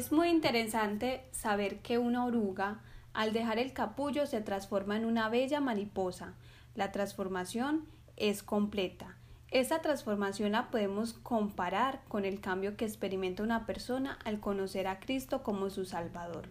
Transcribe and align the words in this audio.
Es 0.00 0.12
muy 0.12 0.30
interesante 0.30 1.26
saber 1.30 1.80
que 1.80 1.98
una 1.98 2.24
oruga, 2.24 2.80
al 3.12 3.34
dejar 3.34 3.58
el 3.58 3.74
capullo, 3.74 4.24
se 4.24 4.40
transforma 4.40 4.96
en 4.96 5.04
una 5.04 5.28
bella 5.28 5.60
mariposa. 5.60 6.32
La 6.74 6.90
transformación 6.90 7.84
es 8.16 8.42
completa. 8.42 9.18
Esta 9.50 9.82
transformación 9.82 10.52
la 10.52 10.70
podemos 10.70 11.12
comparar 11.12 12.00
con 12.08 12.24
el 12.24 12.40
cambio 12.40 12.78
que 12.78 12.86
experimenta 12.86 13.42
una 13.42 13.66
persona 13.66 14.18
al 14.24 14.40
conocer 14.40 14.86
a 14.86 15.00
Cristo 15.00 15.42
como 15.42 15.68
su 15.68 15.84
Salvador. 15.84 16.48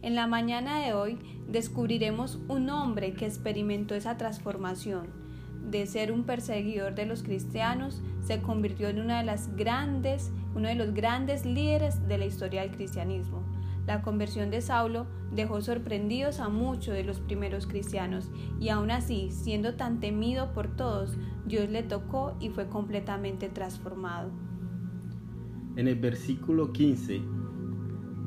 En 0.00 0.14
la 0.14 0.26
mañana 0.26 0.80
de 0.80 0.94
hoy 0.94 1.18
descubriremos 1.46 2.38
un 2.48 2.70
hombre 2.70 3.12
que 3.12 3.26
experimentó 3.26 3.96
esa 3.96 4.16
transformación. 4.16 5.27
De 5.70 5.86
ser 5.86 6.12
un 6.12 6.24
perseguidor 6.24 6.94
de 6.94 7.04
los 7.04 7.22
cristianos, 7.22 8.00
se 8.22 8.40
convirtió 8.40 8.88
en 8.88 9.00
una 9.00 9.18
de 9.18 9.24
las 9.24 9.54
grandes, 9.54 10.32
uno 10.54 10.68
de 10.68 10.74
los 10.74 10.94
grandes 10.94 11.44
líderes 11.44 12.08
de 12.08 12.16
la 12.16 12.24
historia 12.24 12.62
del 12.62 12.70
cristianismo. 12.70 13.42
La 13.86 14.00
conversión 14.00 14.50
de 14.50 14.62
Saulo 14.62 15.06
dejó 15.30 15.60
sorprendidos 15.60 16.40
a 16.40 16.48
muchos 16.48 16.94
de 16.94 17.04
los 17.04 17.20
primeros 17.20 17.66
cristianos 17.66 18.30
y 18.58 18.70
aún 18.70 18.90
así, 18.90 19.30
siendo 19.30 19.74
tan 19.74 20.00
temido 20.00 20.54
por 20.54 20.74
todos, 20.74 21.18
Dios 21.46 21.68
le 21.68 21.82
tocó 21.82 22.34
y 22.40 22.48
fue 22.48 22.68
completamente 22.68 23.50
transformado. 23.50 24.30
En 25.76 25.86
el 25.86 25.96
versículo 25.96 26.72
15 26.72 27.20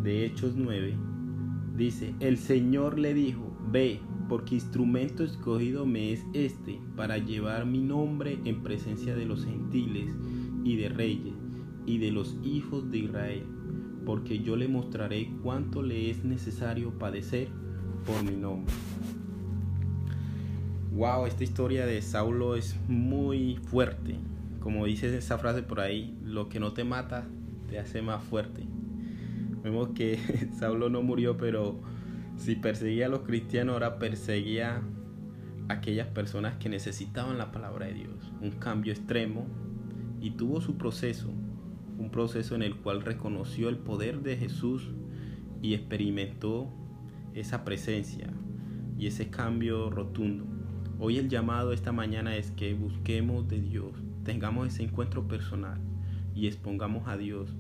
de 0.04 0.26
Hechos 0.26 0.54
9 0.56 0.96
dice, 1.76 2.14
el 2.20 2.38
Señor 2.38 3.00
le 3.00 3.14
dijo, 3.14 3.42
ve, 3.72 4.00
porque 4.32 4.56
instrumento 4.56 5.26
escogido 5.26 5.86
me 5.86 6.14
es 6.14 6.24
este 6.32 6.80
para 6.96 7.18
llevar 7.18 7.66
mi 7.66 7.80
nombre 7.80 8.40
en 8.46 8.64
presencia 8.64 9.14
de 9.14 9.26
los 9.26 9.44
gentiles 9.44 10.16
y 10.64 10.78
de 10.78 10.88
reyes 10.88 11.34
y 11.86 11.98
de 11.98 12.12
los 12.12 12.38
hijos 12.42 12.90
de 12.90 13.00
Israel, 13.00 13.44
porque 14.06 14.40
yo 14.40 14.56
le 14.56 14.70
mostraré 14.70 15.30
cuánto 15.44 15.84
le 15.84 16.10
es 16.10 16.24
necesario 16.24 16.98
padecer 16.98 17.50
por 18.06 18.24
mi 18.24 18.38
nombre. 18.38 18.74
Wow, 20.94 21.26
esta 21.26 21.44
historia 21.44 21.86
de 21.86 22.02
Saulo 22.02 22.56
es 22.56 22.80
muy 22.88 23.58
fuerte. 23.58 24.16
Como 24.62 24.86
dice 24.86 25.14
esa 25.18 25.40
frase 25.40 25.62
por 25.62 25.82
ahí, 25.82 26.18
lo 26.24 26.48
que 26.48 26.62
no 26.62 26.72
te 26.72 26.86
mata 26.86 27.28
te 27.68 27.80
hace 27.80 28.02
más 28.02 28.24
fuerte. 28.24 28.66
Vemos 29.62 29.90
que 29.90 30.20
Saulo 30.58 30.90
no 30.90 31.02
murió, 31.02 31.36
pero 31.36 31.82
si 32.38 32.56
perseguía 32.56 33.06
a 33.06 33.10
los 33.10 33.22
cristianos, 33.22 33.74
ahora 33.74 34.00
perseguía 34.00 34.82
a 35.68 35.74
aquellas 35.74 36.08
personas 36.08 36.56
que 36.58 36.70
necesitaban 36.70 37.38
la 37.38 37.52
palabra 37.52 37.88
de 37.88 37.94
Dios. 37.94 38.32
Un 38.42 38.52
cambio 38.52 38.94
extremo 38.94 39.48
y 40.20 40.32
tuvo 40.32 40.62
su 40.62 40.78
proceso, 40.78 41.30
un 41.98 42.10
proceso 42.12 42.56
en 42.56 42.64
el 42.64 42.76
cual 42.78 43.02
reconoció 43.02 43.70
el 43.70 43.78
poder 43.78 44.22
de 44.22 44.38
Jesús 44.38 44.90
y 45.62 45.74
experimentó 45.74 46.72
esa 47.34 47.64
presencia 47.64 48.28
y 48.98 49.08
ese 49.08 49.30
cambio 49.30 49.90
rotundo. 49.90 50.46
Hoy 51.00 51.18
el 51.18 51.30
llamado 51.30 51.74
esta 51.74 51.92
mañana 51.92 52.36
es 52.36 52.52
que 52.52 52.74
busquemos 52.74 53.48
de 53.48 53.60
Dios, 53.60 53.92
tengamos 54.24 54.68
ese 54.68 54.84
encuentro 54.84 55.28
personal 55.28 55.80
y 56.36 56.48
expongamos 56.48 57.08
a 57.08 57.18
Dios 57.18 57.56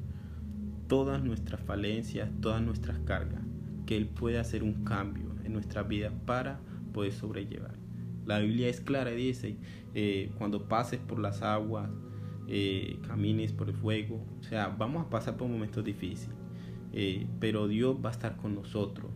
todas 0.87 1.23
nuestras 1.23 1.61
falencias, 1.61 2.29
todas 2.41 2.61
nuestras 2.61 2.99
cargas, 2.99 3.41
que 3.91 3.97
Él 3.97 4.07
puede 4.07 4.39
hacer 4.39 4.63
un 4.63 4.85
cambio 4.85 5.35
en 5.43 5.51
nuestra 5.51 5.83
vida 5.83 6.13
para 6.25 6.61
poder 6.93 7.11
sobrellevar. 7.11 7.75
La 8.25 8.39
Biblia 8.39 8.69
es 8.69 8.79
clara 8.79 9.11
y 9.11 9.17
dice, 9.17 9.57
eh, 9.93 10.31
cuando 10.37 10.69
pases 10.69 10.97
por 10.97 11.19
las 11.19 11.41
aguas, 11.41 11.89
eh, 12.47 12.99
camines 13.05 13.51
por 13.51 13.67
el 13.67 13.75
fuego, 13.75 14.25
o 14.39 14.43
sea, 14.43 14.69
vamos 14.69 15.05
a 15.05 15.09
pasar 15.09 15.35
por 15.35 15.49
momentos 15.49 15.83
difíciles, 15.83 16.37
eh, 16.93 17.27
pero 17.41 17.67
Dios 17.67 17.97
va 17.97 18.07
a 18.07 18.11
estar 18.13 18.37
con 18.37 18.55
nosotros. 18.55 19.11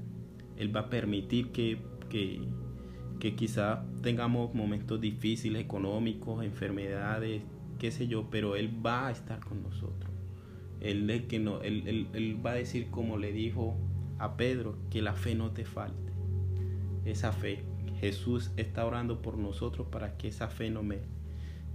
Él 0.57 0.75
va 0.75 0.81
a 0.81 0.89
permitir 0.89 1.53
que, 1.53 1.77
que, 2.09 2.41
que 3.21 3.33
quizás 3.33 3.79
tengamos 4.01 4.53
momentos 4.53 4.99
difíciles, 4.99 5.61
económicos, 5.61 6.43
enfermedades, 6.43 7.43
qué 7.79 7.91
sé 7.91 8.09
yo, 8.09 8.29
pero 8.29 8.57
Él 8.57 8.85
va 8.85 9.07
a 9.07 9.11
estar 9.11 9.39
con 9.39 9.63
nosotros. 9.63 10.11
Él, 10.81 11.09
él, 11.09 11.27
que 11.27 11.39
no, 11.39 11.61
él, 11.61 11.83
él, 11.87 12.07
él 12.11 12.45
va 12.45 12.51
a 12.51 12.55
decir 12.55 12.89
como 12.91 13.17
le 13.17 13.31
dijo 13.31 13.77
a 14.19 14.37
Pedro, 14.37 14.77
que 14.89 15.01
la 15.01 15.13
fe 15.13 15.35
no 15.35 15.51
te 15.51 15.65
falte. 15.65 16.13
Esa 17.05 17.31
fe. 17.31 17.63
Jesús 17.99 18.51
está 18.57 18.85
orando 18.85 19.21
por 19.21 19.37
nosotros 19.37 19.87
para 19.87 20.17
que 20.17 20.27
esa 20.27 20.47
fe 20.47 20.69
no 20.69 20.83
me... 20.83 20.99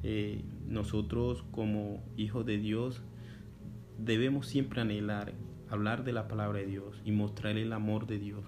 Eh, 0.03 0.43
nosotros 0.67 1.45
como 1.51 2.03
hijos 2.17 2.47
de 2.47 2.57
Dios 2.57 3.03
debemos 3.99 4.47
siempre 4.47 4.81
anhelar, 4.81 5.35
hablar 5.69 6.05
de 6.05 6.13
la 6.13 6.27
palabra 6.27 6.61
de 6.61 6.67
Dios 6.67 7.01
y 7.05 7.13
mostrar 7.13 7.57
el 7.57 7.73
amor 7.73 8.07
de 8.07 8.19
Dios. 8.19 8.45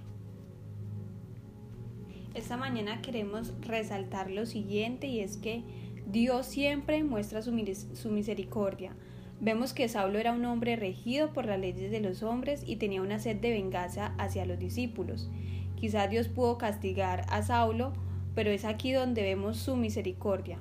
Esta 2.35 2.57
mañana 2.57 3.03
queremos 3.03 3.53
resaltar 3.61 4.31
lo 4.31 4.47
siguiente 4.47 5.07
y 5.07 5.21
es 5.21 5.37
que 5.37 5.63
Dios 6.07 6.47
siempre 6.47 7.05
muestra 7.05 7.43
su, 7.43 7.53
su 7.93 8.11
misericordia. 8.11 8.97
Vemos 9.41 9.73
que 9.73 9.89
Saulo 9.89 10.19
era 10.19 10.33
un 10.33 10.45
hombre 10.45 10.77
regido 10.77 11.33
por 11.33 11.47
las 11.47 11.59
leyes 11.59 11.91
de 11.91 12.01
los 12.01 12.23
hombres 12.23 12.63
y 12.67 12.77
tenía 12.77 13.03
una 13.03 13.19
sed 13.19 13.37
de 13.37 13.51
venganza 13.51 14.15
hacia 14.19 14.47
los 14.47 14.59
discípulos. 14.59 15.31
Quizá 15.75 16.07
Dios 16.07 16.29
pudo 16.29 16.59
castigar 16.59 17.25
a 17.29 17.43
Saulo, 17.43 17.93
pero 18.35 18.51
es 18.51 18.65
aquí 18.65 18.93
donde 18.93 19.23
vemos 19.23 19.57
su 19.57 19.77
misericordia. 19.77 20.59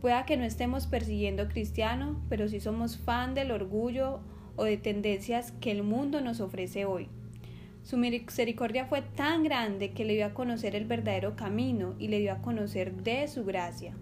Pueda 0.00 0.26
que 0.26 0.36
no 0.36 0.44
estemos 0.44 0.86
persiguiendo 0.86 1.48
cristiano, 1.48 2.20
pero 2.28 2.46
sí 2.48 2.60
somos 2.60 2.98
fan 2.98 3.34
del 3.34 3.50
orgullo 3.50 4.20
o 4.56 4.64
de 4.64 4.76
tendencias 4.76 5.52
que 5.60 5.70
el 5.70 5.82
mundo 5.82 6.20
nos 6.20 6.40
ofrece 6.40 6.84
hoy. 6.84 7.08
Su 7.82 7.98
misericordia 7.98 8.86
fue 8.86 9.02
tan 9.02 9.42
grande 9.42 9.90
que 9.92 10.04
le 10.04 10.14
dio 10.14 10.26
a 10.26 10.34
conocer 10.34 10.74
el 10.74 10.86
verdadero 10.86 11.36
camino 11.36 11.94
y 11.98 12.08
le 12.08 12.20
dio 12.20 12.32
a 12.32 12.40
conocer 12.40 12.94
de 13.02 13.28
su 13.28 13.44
gracia. 13.44 13.94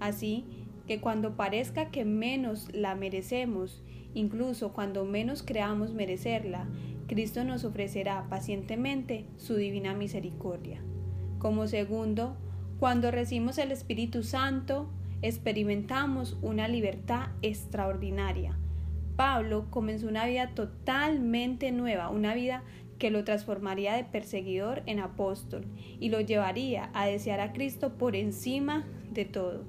Así 0.00 0.44
que 0.86 1.00
cuando 1.00 1.36
parezca 1.36 1.90
que 1.90 2.04
menos 2.04 2.68
la 2.72 2.94
merecemos, 2.94 3.82
incluso 4.14 4.72
cuando 4.72 5.04
menos 5.04 5.42
creamos 5.42 5.92
merecerla, 5.92 6.68
Cristo 7.06 7.44
nos 7.44 7.64
ofrecerá 7.64 8.26
pacientemente 8.28 9.26
su 9.36 9.56
divina 9.56 9.94
misericordia. 9.94 10.80
Como 11.38 11.66
segundo, 11.66 12.36
cuando 12.78 13.10
recibimos 13.10 13.58
el 13.58 13.72
Espíritu 13.72 14.22
Santo, 14.22 14.88
experimentamos 15.22 16.36
una 16.42 16.68
libertad 16.68 17.28
extraordinaria. 17.42 18.58
Pablo 19.16 19.66
comenzó 19.70 20.08
una 20.08 20.26
vida 20.26 20.54
totalmente 20.54 21.70
nueva, 21.72 22.08
una 22.10 22.34
vida 22.34 22.62
que 22.98 23.10
lo 23.10 23.24
transformaría 23.24 23.94
de 23.94 24.04
perseguidor 24.04 24.82
en 24.86 24.98
apóstol 24.98 25.64
y 26.00 26.08
lo 26.08 26.20
llevaría 26.20 26.90
a 26.94 27.06
desear 27.06 27.40
a 27.40 27.52
Cristo 27.52 27.96
por 27.96 28.16
encima 28.16 28.84
de 29.12 29.24
todo. 29.24 29.64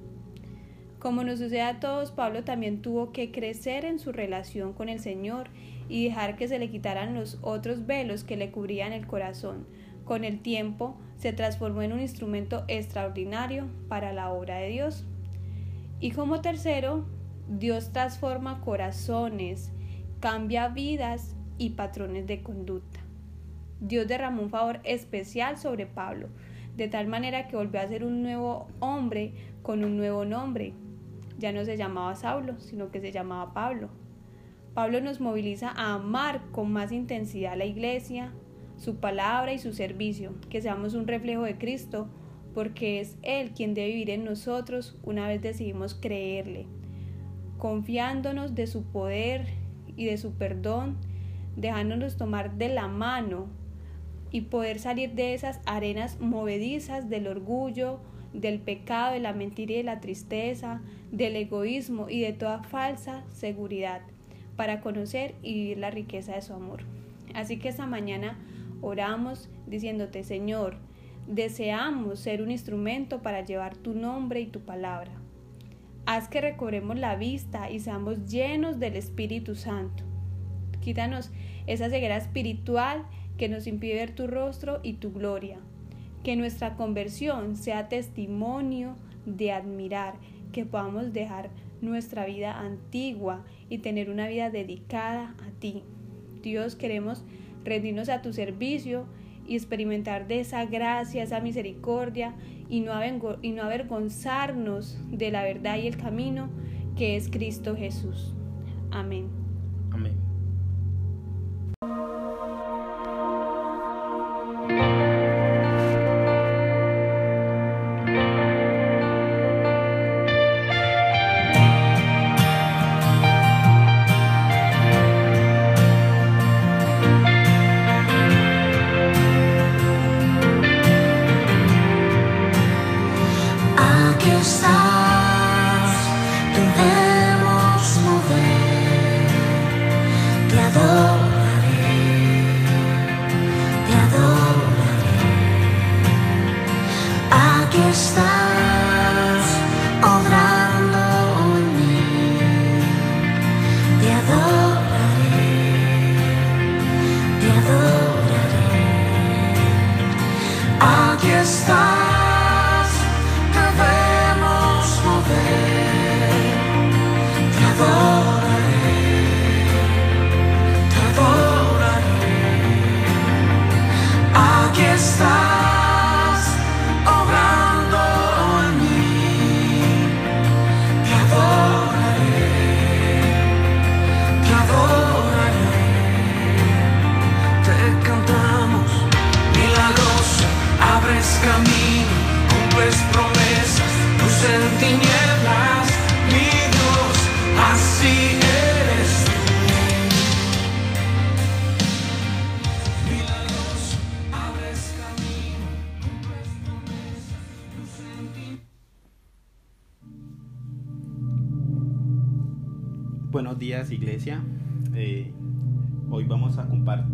Como 1.05 1.23
nos 1.23 1.37
sucede 1.37 1.61
a 1.61 1.79
todos, 1.79 2.09
Pablo 2.09 2.43
también 2.43 2.81
tuvo 2.81 3.11
que 3.11 3.31
crecer 3.31 3.85
en 3.85 3.99
su 3.99 4.11
relación 4.11 4.73
con 4.73 4.89
el 4.89 4.99
Señor 4.99 5.49
y 5.87 6.05
dejar 6.05 6.35
que 6.35 6.47
se 6.47 6.57
le 6.57 6.71
quitaran 6.71 7.13
los 7.13 7.37
otros 7.43 7.85
velos 7.85 8.23
que 8.23 8.37
le 8.37 8.49
cubrían 8.49 8.91
el 8.91 9.05
corazón. 9.05 9.67
Con 10.03 10.23
el 10.23 10.41
tiempo 10.41 10.97
se 11.17 11.31
transformó 11.31 11.83
en 11.83 11.93
un 11.93 11.99
instrumento 11.99 12.65
extraordinario 12.67 13.67
para 13.87 14.13
la 14.13 14.31
obra 14.31 14.57
de 14.57 14.69
Dios. 14.69 15.05
Y 15.99 16.09
como 16.09 16.41
tercero, 16.41 17.05
Dios 17.47 17.93
transforma 17.93 18.61
corazones, 18.61 19.71
cambia 20.19 20.69
vidas 20.69 21.35
y 21.59 21.69
patrones 21.69 22.25
de 22.25 22.41
conducta. 22.41 22.99
Dios 23.79 24.07
derramó 24.07 24.41
un 24.41 24.49
favor 24.49 24.79
especial 24.83 25.59
sobre 25.59 25.85
Pablo. 25.85 26.29
de 26.75 26.89
tal 26.89 27.07
manera 27.07 27.47
que 27.47 27.55
volvió 27.55 27.79
a 27.79 27.87
ser 27.87 28.03
un 28.03 28.21
nuevo 28.21 28.67
hombre 28.81 29.33
con 29.61 29.85
un 29.85 29.95
nuevo 29.95 30.25
nombre. 30.25 30.73
Ya 31.37 31.51
no 31.51 31.65
se 31.65 31.77
llamaba 31.77 32.15
Saulo, 32.15 32.59
sino 32.59 32.91
que 32.91 33.01
se 33.01 33.11
llamaba 33.11 33.53
Pablo. 33.53 33.89
Pablo 34.73 34.99
nos 35.01 35.21
moviliza 35.21 35.69
a 35.69 35.93
amar 35.93 36.41
con 36.51 36.71
más 36.71 36.91
intensidad 36.91 37.57
la 37.57 37.65
iglesia, 37.65 38.33
su 38.77 38.97
palabra 38.97 39.53
y 39.53 39.59
su 39.59 39.73
servicio, 39.73 40.33
que 40.49 40.61
seamos 40.61 40.93
un 40.93 41.07
reflejo 41.07 41.43
de 41.43 41.57
Cristo, 41.57 42.09
porque 42.53 42.99
es 42.99 43.17
Él 43.21 43.51
quien 43.51 43.73
debe 43.73 43.89
vivir 43.89 44.09
en 44.09 44.25
nosotros 44.25 44.97
una 45.03 45.27
vez 45.27 45.41
decidimos 45.41 45.93
creerle, 45.93 46.67
confiándonos 47.57 48.55
de 48.55 48.67
su 48.67 48.83
poder 48.83 49.47
y 49.95 50.05
de 50.05 50.17
su 50.17 50.33
perdón, 50.33 50.97
dejándonos 51.55 52.17
tomar 52.17 52.57
de 52.57 52.69
la 52.69 52.87
mano 52.87 53.47
y 54.31 54.41
poder 54.41 54.79
salir 54.79 55.13
de 55.13 55.33
esas 55.33 55.61
arenas 55.65 56.19
movedizas 56.19 57.09
del 57.09 57.27
orgullo, 57.27 57.99
del 58.35 58.59
pecado, 58.59 59.13
de 59.13 59.19
la 59.19 59.33
mentira 59.33 59.73
y 59.73 59.77
de 59.77 59.83
la 59.83 59.99
tristeza, 59.99 60.81
del 61.11 61.35
egoísmo 61.35 62.09
y 62.09 62.21
de 62.21 62.33
toda 62.33 62.63
falsa 62.63 63.23
seguridad, 63.33 64.01
para 64.55 64.81
conocer 64.81 65.35
y 65.41 65.53
vivir 65.53 65.77
la 65.77 65.91
riqueza 65.91 66.35
de 66.35 66.41
su 66.41 66.53
amor. 66.53 66.83
Así 67.33 67.57
que 67.57 67.69
esta 67.69 67.85
mañana 67.85 68.37
oramos 68.81 69.49
diciéndote, 69.67 70.23
Señor, 70.23 70.77
deseamos 71.27 72.19
ser 72.19 72.41
un 72.41 72.51
instrumento 72.51 73.21
para 73.21 73.41
llevar 73.41 73.75
tu 73.75 73.93
nombre 73.93 74.41
y 74.41 74.45
tu 74.45 74.61
palabra. 74.61 75.11
Haz 76.05 76.27
que 76.27 76.39
recobremos 76.39 76.97
la 76.99 77.15
vista 77.15 77.71
y 77.71 77.79
seamos 77.79 78.25
llenos 78.27 78.79
del 78.79 78.95
Espíritu 78.95 79.55
Santo. 79.55 80.03
Quítanos 80.81 81.31
esa 81.65 81.89
ceguera 81.89 82.15
espiritual 82.15 83.05
que 83.37 83.49
nos 83.49 83.65
impide 83.65 83.95
ver 83.95 84.11
tu 84.13 84.27
rostro 84.27 84.79
y 84.83 84.93
tu 84.93 85.11
gloria. 85.11 85.57
Que 86.25 86.35
nuestra 86.35 86.75
conversión 86.75 87.55
sea 87.55 87.87
testimonio 87.87 88.95
de 89.27 89.51
admirar, 89.51 90.15
que 90.51 90.65
podamos 90.65 91.13
dejar 91.13 91.51
nuestra 91.81 92.25
vida 92.25 92.59
antigua 92.59 93.45
y 93.69 93.77
tener 93.77 94.09
una 94.09 94.27
vida 94.27 94.49
dedicada 94.49 95.35
a 95.47 95.59
ti. 95.59 95.83
Dios, 96.41 96.75
queremos 96.75 97.23
rendirnos 97.63 98.09
a 98.09 98.23
tu 98.23 98.33
servicio 98.33 99.05
y 99.47 99.55
experimentar 99.55 100.27
de 100.27 100.39
esa 100.39 100.65
gracia, 100.65 101.21
esa 101.21 101.41
misericordia 101.41 102.33
y 102.69 102.79
no, 102.79 102.93
y 103.43 103.51
no 103.51 103.61
avergonzarnos 103.61 104.97
de 105.11 105.29
la 105.29 105.43
verdad 105.43 105.77
y 105.77 105.85
el 105.85 105.97
camino 105.97 106.49
que 106.97 107.15
es 107.17 107.29
Cristo 107.29 107.75
Jesús. 107.75 108.33
Amén. 108.89 109.27
Amén. 109.91 110.15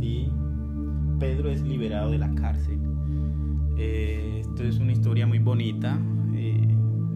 Compartir 0.01 0.31
Pedro 1.19 1.51
es 1.51 1.61
liberado 1.61 2.11
de 2.11 2.17
la 2.17 2.33
cárcel. 2.33 2.79
Eh, 3.77 4.39
esto 4.41 4.63
es 4.63 4.79
una 4.79 4.91
historia 4.91 5.27
muy 5.27 5.39
bonita. 5.39 5.99
eh, 6.33 6.75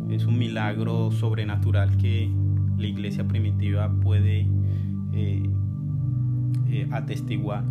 es 0.09 0.25
un 0.25 0.37
milagro 0.37 1.09
sobrenatural 1.11 1.97
que 1.97 2.29
la 2.77 2.85
iglesia 2.85 3.27
primitiva 3.27 3.91
puede 4.01 4.47
eh, 5.13 5.49
eh, 6.69 6.87
atestiguar. 6.91 7.63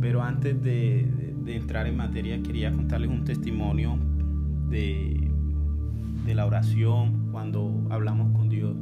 Pero 0.00 0.22
antes 0.22 0.62
de, 0.62 1.34
entrar 1.46 1.86
en 1.86 1.96
materia 1.96 2.40
quería 2.42 2.72
contarles 2.72 3.10
un 3.10 3.24
testimonio 3.24 3.98
de, 4.68 5.30
de 6.24 6.34
la 6.34 6.46
oración 6.46 7.28
cuando 7.32 7.86
hablamos 7.90 8.32
con 8.36 8.48
Dios. 8.48 8.76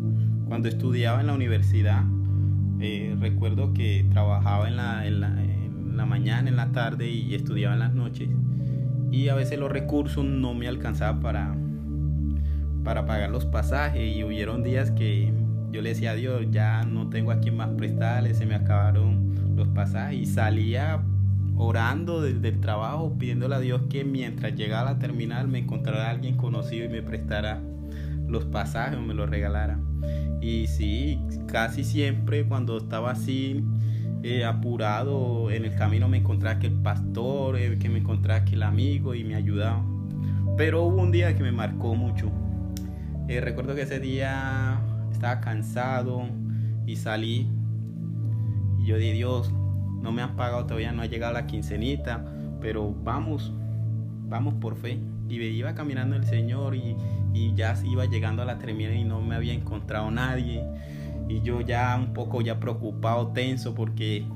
Cuando 0.48 0.68
estudiaba 0.68 1.20
en 1.20 1.28
la 1.28 1.34
universidad, 1.34 2.04
recuerdo 3.18 3.72
que 3.72 4.06
trabajaba 4.10 4.68
en 4.68 4.76
la, 4.76 5.06
en, 5.06 5.20
la, 5.20 5.43
la 5.96 6.06
mañana, 6.06 6.48
en 6.48 6.56
la 6.56 6.72
tarde 6.72 7.08
y 7.08 7.34
estudiaba 7.34 7.74
en 7.74 7.80
las 7.80 7.94
noches. 7.94 8.28
Y 9.10 9.28
a 9.28 9.34
veces 9.34 9.58
los 9.58 9.70
recursos 9.70 10.24
no 10.24 10.54
me 10.54 10.66
alcanzaban 10.66 11.20
para, 11.20 11.54
para 12.82 13.06
pagar 13.06 13.30
los 13.30 13.46
pasajes. 13.46 14.16
Y 14.16 14.24
hubieron 14.24 14.62
días 14.62 14.90
que 14.90 15.32
yo 15.70 15.82
le 15.82 15.90
decía 15.90 16.12
a 16.12 16.14
Dios, 16.14 16.46
ya 16.50 16.84
no 16.84 17.08
tengo 17.08 17.30
a 17.30 17.40
quien 17.40 17.56
más 17.56 17.70
prestarle, 17.70 18.34
se 18.34 18.46
me 18.46 18.54
acabaron 18.54 19.54
los 19.56 19.68
pasajes. 19.68 20.18
Y 20.18 20.26
salía 20.26 21.02
orando 21.56 22.22
desde 22.22 22.48
el 22.48 22.60
trabajo, 22.60 23.16
pidiéndole 23.18 23.54
a 23.54 23.60
Dios 23.60 23.82
que 23.88 24.04
mientras 24.04 24.54
llegara 24.54 24.90
a 24.90 24.92
la 24.94 24.98
terminal 24.98 25.48
me 25.48 25.60
encontrara 25.60 26.10
alguien 26.10 26.36
conocido 26.36 26.84
y 26.86 26.88
me 26.88 27.02
prestara 27.02 27.60
los 28.28 28.44
pasajes 28.44 28.98
o 28.98 29.02
me 29.02 29.14
los 29.14 29.28
regalara. 29.30 29.78
Y 30.40 30.66
sí, 30.66 31.20
casi 31.46 31.84
siempre 31.84 32.44
cuando 32.44 32.76
estaba 32.76 33.12
así 33.12 33.64
eh, 34.26 34.42
apurado 34.42 35.50
en 35.50 35.66
el 35.66 35.74
camino 35.74 36.08
me 36.08 36.16
encontraba 36.16 36.58
que 36.58 36.68
el 36.68 36.72
pastor, 36.72 37.58
eh, 37.58 37.78
que 37.78 37.90
me 37.90 37.98
encontraba 37.98 38.42
que 38.46 38.54
el 38.54 38.62
amigo 38.62 39.14
y 39.14 39.22
me 39.22 39.34
ayudaba. 39.34 39.84
Pero 40.56 40.82
hubo 40.84 41.02
un 41.02 41.12
día 41.12 41.36
que 41.36 41.42
me 41.42 41.52
marcó 41.52 41.94
mucho. 41.94 42.32
Eh, 43.28 43.42
recuerdo 43.42 43.74
que 43.74 43.82
ese 43.82 44.00
día 44.00 44.80
estaba 45.12 45.42
cansado 45.42 46.22
y 46.86 46.96
salí 46.96 47.50
y 48.78 48.86
yo 48.86 48.96
dije, 48.96 49.12
Dios, 49.12 49.52
no 50.00 50.10
me 50.10 50.22
han 50.22 50.36
pagado 50.36 50.64
todavía, 50.64 50.90
no 50.92 51.02
ha 51.02 51.06
llegado 51.06 51.34
la 51.34 51.46
quincenita, 51.46 52.24
pero 52.62 52.94
vamos, 53.04 53.52
vamos 54.30 54.54
por 54.54 54.76
fe. 54.76 55.00
Y 55.28 55.36
me 55.36 55.48
iba 55.48 55.74
caminando 55.74 56.16
el 56.16 56.24
Señor 56.24 56.76
y, 56.76 56.96
y 57.34 57.52
ya 57.54 57.76
iba 57.84 58.06
llegando 58.06 58.40
a 58.40 58.46
la 58.46 58.58
terminal 58.58 58.94
y 58.94 59.04
no 59.04 59.20
me 59.20 59.34
había 59.34 59.52
encontrado 59.52 60.10
nadie. 60.10 60.64
Y 61.28 61.40
yo 61.42 61.60
ya 61.60 61.96
un 61.98 62.12
poco 62.12 62.40
ya 62.42 62.60
preocupado, 62.60 63.28
tenso, 63.28 63.74
porque 63.74 64.26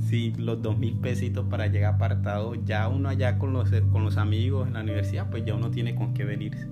si 0.00 0.32
los 0.32 0.62
dos 0.62 0.78
mil 0.78 0.94
pesitos 0.94 1.46
para 1.48 1.66
llegar 1.66 1.94
apartado, 1.94 2.54
ya 2.54 2.88
uno 2.88 3.08
allá 3.08 3.38
con 3.38 3.52
los, 3.52 3.70
con 3.92 4.04
los 4.04 4.16
amigos 4.16 4.68
en 4.68 4.74
la 4.74 4.82
universidad, 4.82 5.28
pues 5.30 5.44
ya 5.44 5.54
uno 5.54 5.70
tiene 5.70 5.94
con 5.94 6.14
qué 6.14 6.24
venirse. 6.24 6.68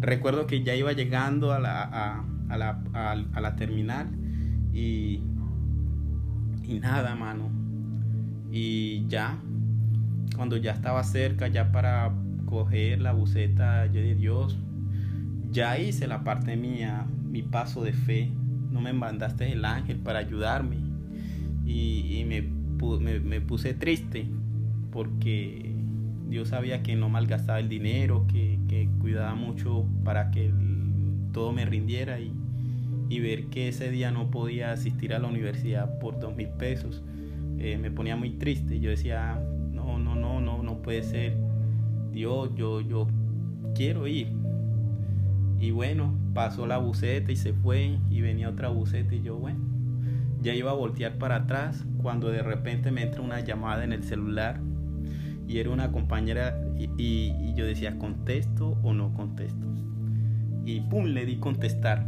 Recuerdo 0.00 0.46
que 0.46 0.62
ya 0.62 0.74
iba 0.74 0.92
llegando 0.92 1.52
a 1.52 1.60
la, 1.60 1.82
a, 1.82 2.56
la, 2.56 2.82
a, 2.92 3.40
la 3.40 3.56
terminal 3.56 4.08
y, 4.72 5.20
y 6.66 6.80
nada, 6.80 7.14
mano. 7.14 7.50
Y 8.50 9.06
ya, 9.08 9.38
cuando 10.36 10.56
ya 10.56 10.72
estaba 10.72 11.02
cerca, 11.04 11.48
ya 11.48 11.70
para 11.72 12.12
coger 12.44 13.00
la 13.00 13.12
buceta, 13.12 13.86
yo 13.86 14.00
Dios, 14.00 14.58
ya 15.50 15.78
hice 15.78 16.06
la 16.06 16.24
parte 16.24 16.56
mía, 16.56 17.06
mi 17.24 17.42
paso 17.42 17.82
de 17.82 17.92
fe, 17.92 18.32
no 18.74 18.80
me 18.82 18.92
mandaste 18.92 19.50
el 19.52 19.64
ángel 19.64 19.98
para 20.00 20.18
ayudarme. 20.18 20.76
Y, 21.64 22.24
me, 22.26 22.42
pu- 22.78 23.00
me- 23.00 23.20
me 23.20 23.40
puse 23.40 23.72
triste 23.74 24.26
porque 24.90 25.74
Dios 26.28 26.48
sabía 26.48 26.82
que 26.82 26.94
no 26.96 27.08
malgastaba 27.08 27.58
el 27.60 27.68
dinero, 27.68 28.26
que, 28.28 28.54
cuidaba 29.00 29.36
mucho 29.36 29.86
para 30.02 30.32
que 30.32 30.52
todo 31.32 31.52
me 31.52 31.64
rindiera 31.64 32.18
y, 32.20 32.32
y 33.08 33.20
ver 33.20 33.46
que 33.46 33.68
ese 33.68 33.90
día 33.90 34.10
no 34.10 34.30
podía 34.30 34.72
asistir 34.72 35.14
a 35.14 35.20
la 35.20 35.28
universidad 35.28 35.98
por 36.00 36.18
dos 36.18 36.34
mil 36.34 36.48
pesos 36.48 37.02
eh, 37.58 37.78
me 37.78 37.90
ponía 37.90 38.16
muy 38.16 38.30
triste. 38.30 38.80
Yo 38.80 38.90
decía, 38.90 39.40
no, 39.72 39.98
no, 39.98 40.16
no, 40.16 40.40
no, 40.40 40.62
no 40.62 40.82
puede 40.82 41.02
ser. 41.04 41.36
Dios, 42.12 42.50
yo, 42.56 42.80
yo 42.80 43.06
quiero 43.74 44.06
ir. 44.08 44.28
Y 45.60 45.70
bueno, 45.70 46.14
pasó 46.34 46.66
la 46.66 46.78
buceta 46.78 47.32
y 47.32 47.36
se 47.36 47.52
fue 47.52 47.98
y 48.10 48.20
venía 48.20 48.48
otra 48.48 48.68
buceta 48.68 49.14
y 49.14 49.22
yo, 49.22 49.36
bueno, 49.36 49.60
ya 50.42 50.54
iba 50.54 50.70
a 50.70 50.74
voltear 50.74 51.16
para 51.16 51.36
atrás 51.36 51.84
cuando 52.02 52.28
de 52.28 52.42
repente 52.42 52.90
me 52.90 53.02
entra 53.02 53.22
una 53.22 53.40
llamada 53.40 53.82
en 53.82 53.92
el 53.92 54.04
celular 54.04 54.60
y 55.48 55.58
era 55.58 55.70
una 55.70 55.90
compañera 55.90 56.58
y, 56.98 57.54
yo 57.54 57.64
decía, 57.64 57.98
¿contesto 57.98 58.76
o 58.82 58.92
no 58.92 59.14
contesto? 59.14 59.66
Y 60.64 60.80
pum, 60.80 61.06
le 61.06 61.24
di 61.26 61.36
contestar. 61.36 62.04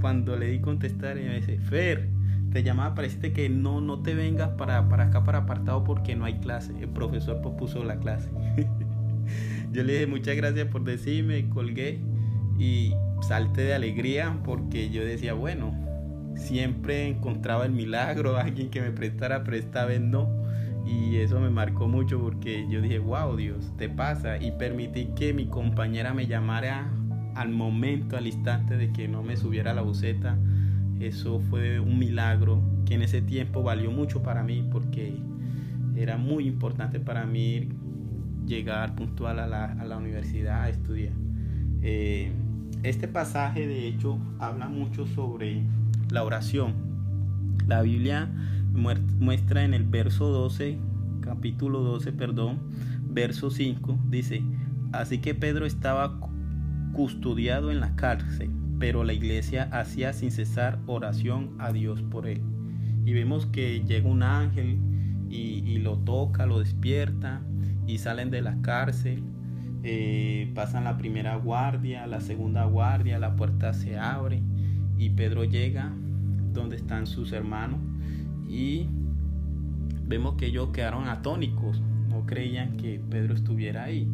Cuando 0.00 0.36
le 0.36 0.48
di 0.48 0.60
contestar, 0.60 1.18
ella 1.18 1.30
me 1.30 1.36
dice, 1.36 1.58
Fer, 1.58 2.08
te 2.52 2.62
llamaba 2.62 2.94
para 2.94 3.08
que 3.08 3.48
no, 3.48 3.80
no 3.80 4.00
te 4.00 4.14
vengas 4.14 4.50
para, 4.50 4.88
para 4.88 5.04
acá, 5.04 5.24
para 5.24 5.38
apartado, 5.38 5.82
porque 5.82 6.14
no 6.14 6.24
hay 6.24 6.34
clase. 6.34 6.72
El 6.80 6.90
profesor 6.90 7.40
pospuso 7.40 7.82
la 7.84 7.96
clase. 7.96 8.30
yo 9.72 9.82
le 9.82 9.94
dije, 9.94 10.06
muchas 10.06 10.36
gracias 10.36 10.68
por 10.68 10.84
decirme, 10.84 11.48
colgué 11.48 12.00
y 12.58 12.94
salté 13.20 13.62
de 13.62 13.74
alegría 13.74 14.38
porque 14.44 14.90
yo 14.90 15.04
decía, 15.04 15.34
bueno, 15.34 15.74
siempre 16.36 17.08
encontraba 17.08 17.64
el 17.64 17.72
milagro, 17.72 18.36
alguien 18.38 18.70
que 18.70 18.80
me 18.80 18.90
prestara, 18.90 19.44
pero 19.44 19.56
esta 19.56 19.84
vez 19.84 20.00
no. 20.00 20.28
Y 20.86 21.16
eso 21.16 21.40
me 21.40 21.48
marcó 21.48 21.88
mucho 21.88 22.20
porque 22.20 22.66
yo 22.68 22.82
dije, 22.82 22.98
wow, 22.98 23.36
Dios, 23.36 23.72
te 23.78 23.88
pasa. 23.88 24.36
Y 24.36 24.52
permití 24.52 25.06
que 25.16 25.32
mi 25.32 25.46
compañera 25.46 26.12
me 26.12 26.26
llamara 26.26 26.92
al 27.34 27.48
momento, 27.48 28.16
al 28.16 28.26
instante 28.26 28.76
de 28.76 28.92
que 28.92 29.08
no 29.08 29.22
me 29.22 29.36
subiera 29.36 29.70
a 29.70 29.74
la 29.74 29.82
buceta. 29.82 30.36
Eso 31.00 31.40
fue 31.40 31.80
un 31.80 31.98
milagro 31.98 32.62
que 32.84 32.94
en 32.94 33.02
ese 33.02 33.22
tiempo 33.22 33.62
valió 33.62 33.90
mucho 33.90 34.22
para 34.22 34.42
mí 34.42 34.66
porque 34.70 35.16
era 35.96 36.18
muy 36.18 36.46
importante 36.46 37.00
para 37.00 37.24
mí 37.24 37.68
llegar 38.46 38.94
puntual 38.94 39.38
a 39.38 39.46
la, 39.46 39.64
a 39.64 39.84
la 39.84 39.96
universidad 39.96 40.62
a 40.62 40.68
estudiar. 40.68 41.14
Eh, 41.82 42.30
este 42.84 43.08
pasaje 43.08 43.66
de 43.66 43.88
hecho 43.88 44.18
habla 44.38 44.68
mucho 44.68 45.06
sobre 45.06 45.62
la 46.10 46.22
oración. 46.22 46.74
La 47.66 47.82
Biblia 47.82 48.30
muestra 48.72 49.64
en 49.64 49.74
el 49.74 49.84
verso 49.84 50.28
12, 50.28 50.78
capítulo 51.20 51.80
12, 51.80 52.12
perdón, 52.12 52.58
verso 53.08 53.50
5, 53.50 53.98
dice, 54.10 54.42
así 54.92 55.18
que 55.18 55.34
Pedro 55.34 55.64
estaba 55.64 56.18
cu- 56.20 56.30
custodiado 56.92 57.70
en 57.70 57.80
la 57.80 57.96
cárcel, 57.96 58.50
pero 58.78 59.02
la 59.04 59.12
iglesia 59.14 59.68
hacía 59.72 60.12
sin 60.12 60.30
cesar 60.30 60.78
oración 60.86 61.54
a 61.58 61.72
Dios 61.72 62.02
por 62.02 62.26
él. 62.26 62.42
Y 63.06 63.12
vemos 63.12 63.46
que 63.46 63.82
llega 63.84 64.08
un 64.08 64.22
ángel 64.22 64.78
y, 65.30 65.62
y 65.66 65.78
lo 65.78 65.96
toca, 65.98 66.46
lo 66.46 66.58
despierta 66.58 67.40
y 67.86 67.98
salen 67.98 68.30
de 68.30 68.42
la 68.42 68.60
cárcel. 68.62 69.22
Eh, 69.84 70.50
pasan 70.54 70.84
la 70.84 70.96
primera 70.96 71.36
guardia, 71.36 72.06
la 72.06 72.20
segunda 72.20 72.64
guardia, 72.64 73.18
la 73.18 73.36
puerta 73.36 73.74
se 73.74 73.98
abre 73.98 74.42
y 74.98 75.10
Pedro 75.10 75.44
llega 75.44 75.92
donde 76.54 76.76
están 76.76 77.06
sus 77.06 77.32
hermanos 77.32 77.80
y 78.48 78.86
vemos 80.06 80.36
que 80.36 80.46
ellos 80.46 80.70
quedaron 80.70 81.08
atónicos, 81.08 81.82
no 82.08 82.24
creían 82.24 82.78
que 82.78 82.98
Pedro 83.10 83.34
estuviera 83.34 83.84
ahí. 83.84 84.08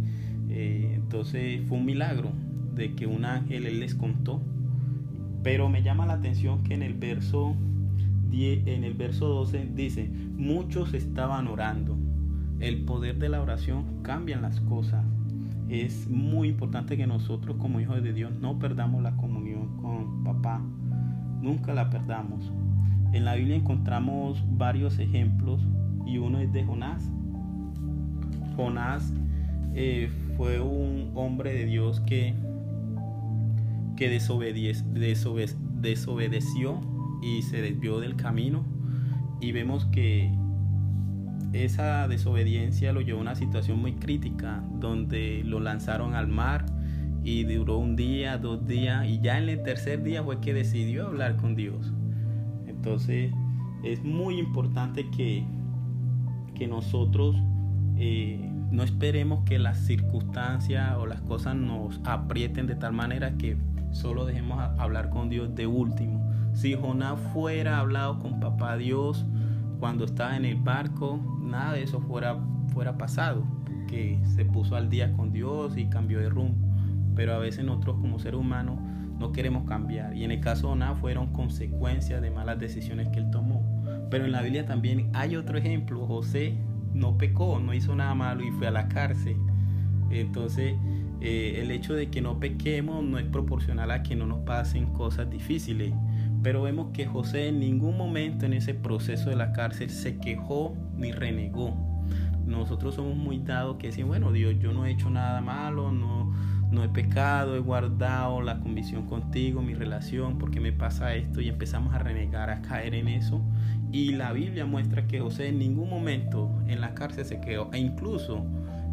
Eh, 0.49 0.93
entonces 0.97 1.62
fue 1.69 1.79
un 1.79 1.85
milagro 1.85 2.33
de 2.75 2.95
que 2.95 3.07
un 3.07 3.25
ángel 3.25 3.67
él 3.67 3.79
les 3.81 3.95
contó. 3.95 4.41
Pero 5.43 5.69
me 5.69 5.83
llama 5.83 6.05
la 6.05 6.15
atención 6.15 6.65
que 6.65 6.75
en 6.75 6.83
el 6.83 6.95
verso 6.95 7.55
10, 8.31 8.67
en 8.67 8.85
el 8.85 8.95
verso 8.95 9.29
12 9.29 9.71
dice, 9.75 10.11
muchos 10.37 10.95
estaban 10.95 11.47
orando. 11.47 11.97
El 12.59 12.83
poder 12.85 13.19
de 13.19 13.29
la 13.29 13.41
oración 13.41 14.03
cambian 14.03 14.43
las 14.43 14.61
cosas. 14.61 15.05
Es 15.71 16.11
muy 16.11 16.49
importante 16.49 16.97
que 16.97 17.07
nosotros 17.07 17.57
como 17.59 17.79
hijos 17.79 18.03
de 18.03 18.12
Dios 18.12 18.33
no 18.41 18.59
perdamos 18.59 19.05
la 19.05 19.17
comunión 19.17 19.77
con 19.77 20.25
papá. 20.25 20.61
Nunca 21.41 21.73
la 21.75 21.91
perdamos. 21.91 22.50
En 23.12 23.25
la 23.25 23.37
Biblia 23.37 23.55
encontramos 23.55 24.43
varios 24.59 24.99
ejemplos 24.99 25.65
y 26.05 26.19
uno 26.19 26.41
es 26.41 26.53
de 26.53 26.65
Jonás. 26.65 27.09
Jonás 28.57 29.12
eh, 29.75 30.11
fue 30.37 30.61
un 30.61 31.12
hombre 31.15 31.53
de 31.53 31.67
Dios 31.67 32.00
que, 32.00 32.35
que 33.97 34.09
desobedeció 34.09 34.81
y 37.23 37.43
se 37.43 37.62
desvió 37.62 38.00
del 38.00 38.17
camino. 38.17 38.65
Y 39.41 39.53
vemos 39.53 39.85
que 39.87 40.37
esa 41.52 42.07
desobediencia 42.09 42.92
lo 42.92 43.00
llevó 43.00 43.19
a 43.19 43.23
una 43.23 43.35
situación 43.35 43.80
muy 43.80 43.95
crítica, 43.95 44.62
donde 44.78 45.42
lo 45.45 45.61
lanzaron 45.61 46.14
al 46.14 46.28
mar 46.28 46.66
y 47.25 47.45
duró 47.45 47.78
un 47.78 47.97
día, 47.97 48.38
dos 48.38 48.66
días, 48.66 49.07
y 49.07 49.21
ya 49.21 49.38
en 49.38 49.49
el 49.49 49.62
tercer 49.62 50.02
día 50.02 50.23
fue 50.23 50.40
que 50.40 50.54
decidió 50.54 51.07
hablar 51.07 51.37
con 51.37 51.54
Dios. 51.54 51.92
Entonces 52.66 53.33
es 53.83 54.02
muy 54.04 54.38
importante 54.38 55.11
que, 55.11 55.45
que 56.54 56.66
nosotros 56.66 57.37
eh, 57.97 58.50
no 58.71 58.83
esperemos 58.83 59.45
que 59.45 59.59
las 59.59 59.78
circunstancias 59.78 60.97
o 60.97 61.07
las 61.07 61.21
cosas 61.23 61.57
nos 61.57 62.00
aprieten 62.04 62.66
de 62.66 62.76
tal 62.76 62.92
manera 62.92 63.37
que 63.37 63.57
solo 63.90 64.25
dejemos 64.25 64.61
hablar 64.78 65.11
con 65.11 65.28
Dios 65.28 65.54
de 65.54 65.66
último. 65.66 66.30
Si 66.54 66.75
Jonás 66.75 67.19
fuera 67.33 67.78
hablado 67.78 68.19
con 68.21 68.40
papá 68.40 68.76
Dios 68.76 69.26
cuando 69.81 70.05
estaba 70.05 70.37
en 70.37 70.45
el 70.45 70.57
barco, 70.57 71.19
nada 71.43 71.73
de 71.73 71.83
eso 71.83 72.01
fuera, 72.01 72.39
fuera 72.73 72.97
pasado, 72.97 73.45
que 73.89 74.21
se 74.37 74.45
puso 74.45 74.77
al 74.77 74.91
día 74.91 75.13
con 75.15 75.33
Dios 75.33 75.77
y 75.77 75.87
cambió 75.87 76.21
de 76.21 76.29
rumbo. 76.29 76.69
Pero 77.17 77.35
a 77.35 77.39
veces 77.39 77.65
nosotros 77.65 77.97
como 78.01 78.19
seres 78.19 78.39
humanos 78.39 78.79
no 79.19 79.33
queremos 79.33 79.67
cambiar. 79.67 80.15
Y 80.17 80.25
en 80.25 80.31
el 80.31 80.41
caso 80.41 80.69
de 80.69 80.69
Jonás 80.75 80.99
fueron 81.01 81.33
consecuencias 81.33 82.23
de 82.23 82.31
malas 82.31 82.59
decisiones 82.59 83.09
que 83.09 83.19
él 83.19 83.31
tomó. 83.31 83.65
Pero 84.11 84.27
en 84.27 84.33
la 84.33 84.43
Biblia 84.43 84.67
también 84.67 85.11
hay 85.15 85.37
otro 85.37 85.59
ejemplo. 85.59 86.07
José 86.07 86.57
no 86.95 87.17
pecó, 87.17 87.59
no 87.59 87.75
hizo 87.75 87.97
nada 87.97 88.15
malo 88.15 88.45
y 88.45 88.51
fue 88.53 88.67
a 88.67 88.71
la 88.71 88.89
cárcel. 88.89 89.37
Entonces, 90.11 90.75
eh, 91.21 91.61
el 91.63 91.71
hecho 91.71 91.95
de 91.95 92.11
que 92.11 92.21
no 92.21 92.39
pequemos 92.39 93.05
no 93.05 93.19
es 93.19 93.27
proporcional 93.27 93.91
a 93.91 94.03
que 94.03 94.17
no 94.17 94.27
nos 94.27 94.41
pasen 94.41 94.87
cosas 94.93 95.31
difíciles. 95.31 95.93
Pero 96.42 96.62
vemos 96.62 96.88
que 96.92 97.06
José 97.06 97.49
en 97.49 97.61
ningún 97.61 97.97
momento 97.97 98.47
en 98.47 98.52
ese 98.52 98.75
proceso 98.75 99.30
de 99.30 99.37
la 99.37 99.52
cárcel 99.52 99.90
se 99.90 100.18
quejó 100.18 100.76
ni 100.97 101.12
renegó. 101.12 101.76
Nosotros 102.47 102.94
somos 102.94 103.16
muy 103.16 103.38
dados 103.38 103.76
que 103.76 103.88
decimos, 103.88 104.09
bueno, 104.11 104.32
Dios, 104.32 104.56
yo 104.59 104.73
no 104.73 104.87
he 104.87 104.90
hecho 104.90 105.11
nada 105.11 105.40
malo, 105.40 105.92
no, 105.92 106.32
no 106.70 106.82
he 106.82 106.88
pecado, 106.88 107.56
he 107.56 107.61
guardado 107.61 108.40
la 108.42 108.61
convicción 108.61 109.06
contigo, 109.06 109.62
mi 109.62 109.75
relación, 109.75 110.38
porque 110.38 110.61
me 110.61 110.73
pasa 110.73 111.14
esto 111.14 111.40
y 111.40 111.49
empezamos 111.49 111.94
a 111.94 111.99
renegar, 111.99 112.50
a 112.50 112.62
caer 112.62 112.94
en 112.94 113.09
eso. 113.09 113.42
Y 113.92 114.12
la 114.12 114.32
Biblia 114.32 114.66
muestra 114.66 115.06
que 115.06 115.20
José 115.20 115.49
en 115.49 115.59
ningún 115.59 115.90
momento 115.90 116.50
en 116.66 116.80
la 116.80 116.94
cárcel 116.94 117.25
se 117.25 117.40
quedó 117.40 117.70
e 117.73 117.78
incluso 117.78 118.47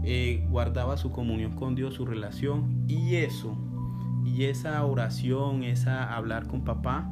eh, 0.04 0.46
guardaba 0.50 0.98
su 0.98 1.12
comunión 1.12 1.54
con 1.54 1.76
Dios, 1.76 1.96
su 1.96 2.06
relación 2.06 2.86
y 2.88 3.16
eso, 3.16 3.58
y 4.26 4.46
esa 4.46 4.84
oración, 4.84 5.64
esa 5.64 6.16
hablar 6.16 6.48
con 6.48 6.64
papá, 6.64 7.10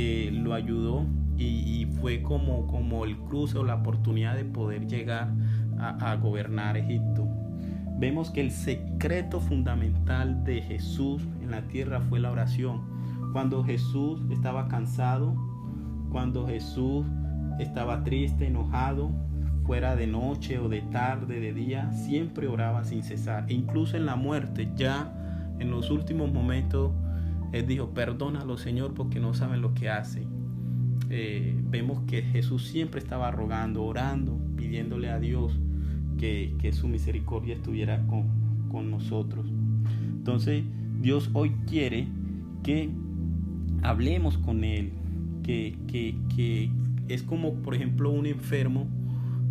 eh, 0.00 0.30
lo 0.30 0.54
ayudó 0.54 1.06
y, 1.36 1.86
fue 2.00 2.22
como, 2.22 2.68
como 2.68 3.04
el 3.04 3.16
cruce 3.16 3.58
o 3.58 3.64
la 3.64 3.76
oportunidad 3.76 4.36
de 4.36 4.44
poder 4.44 4.86
llegar 4.86 5.32
a, 5.78 6.12
a 6.12 6.16
gobernar 6.16 6.76
Egipto. 6.76 7.26
Vemos 7.98 8.30
que 8.30 8.40
el 8.40 8.52
secreto 8.52 9.40
fundamental 9.40 10.44
de 10.44 10.62
Jesús 10.62 11.26
en 11.42 11.50
la 11.50 11.62
tierra 11.62 12.00
fue 12.00 12.20
la 12.20 12.30
oración. 12.30 12.82
Cuando 13.32 13.64
Jesús 13.64 14.20
estaba 14.30 14.68
cansado, 14.68 15.34
cuando 16.12 16.46
Jesús 16.46 17.04
estaba 17.58 18.04
triste, 18.04 18.46
enojado, 18.46 19.10
fuera 19.64 19.96
de 19.96 20.06
noche 20.06 20.60
o 20.60 20.68
de 20.68 20.82
tarde, 20.82 21.40
de 21.40 21.52
día, 21.52 21.90
siempre 21.90 22.46
oraba 22.46 22.84
sin 22.84 23.02
cesar. 23.02 23.46
E 23.48 23.54
incluso 23.54 23.96
en 23.96 24.06
la 24.06 24.14
muerte, 24.14 24.70
ya 24.76 25.12
en 25.58 25.72
los 25.72 25.90
últimos 25.90 26.32
momentos, 26.32 26.92
él 27.52 27.66
dijo, 27.66 27.90
perdónalo 27.90 28.58
Señor 28.58 28.94
porque 28.94 29.20
no 29.20 29.34
saben 29.34 29.60
lo 29.62 29.74
que 29.74 29.88
hacen. 29.88 30.26
Eh, 31.10 31.54
vemos 31.70 32.00
que 32.06 32.22
Jesús 32.22 32.66
siempre 32.66 33.00
estaba 33.00 33.30
rogando, 33.30 33.84
orando, 33.84 34.38
pidiéndole 34.56 35.08
a 35.10 35.18
Dios 35.18 35.58
que, 36.18 36.54
que 36.58 36.72
su 36.72 36.88
misericordia 36.88 37.54
estuviera 37.54 38.06
con, 38.06 38.24
con 38.70 38.90
nosotros. 38.90 39.46
Entonces, 40.16 40.64
Dios 41.00 41.30
hoy 41.32 41.50
quiere 41.66 42.08
que 42.62 42.90
hablemos 43.82 44.36
con 44.36 44.64
Él, 44.64 44.92
que, 45.42 45.78
que, 45.86 46.16
que 46.34 46.70
es 47.08 47.22
como, 47.22 47.54
por 47.54 47.74
ejemplo, 47.74 48.10
un 48.10 48.26
enfermo. 48.26 48.86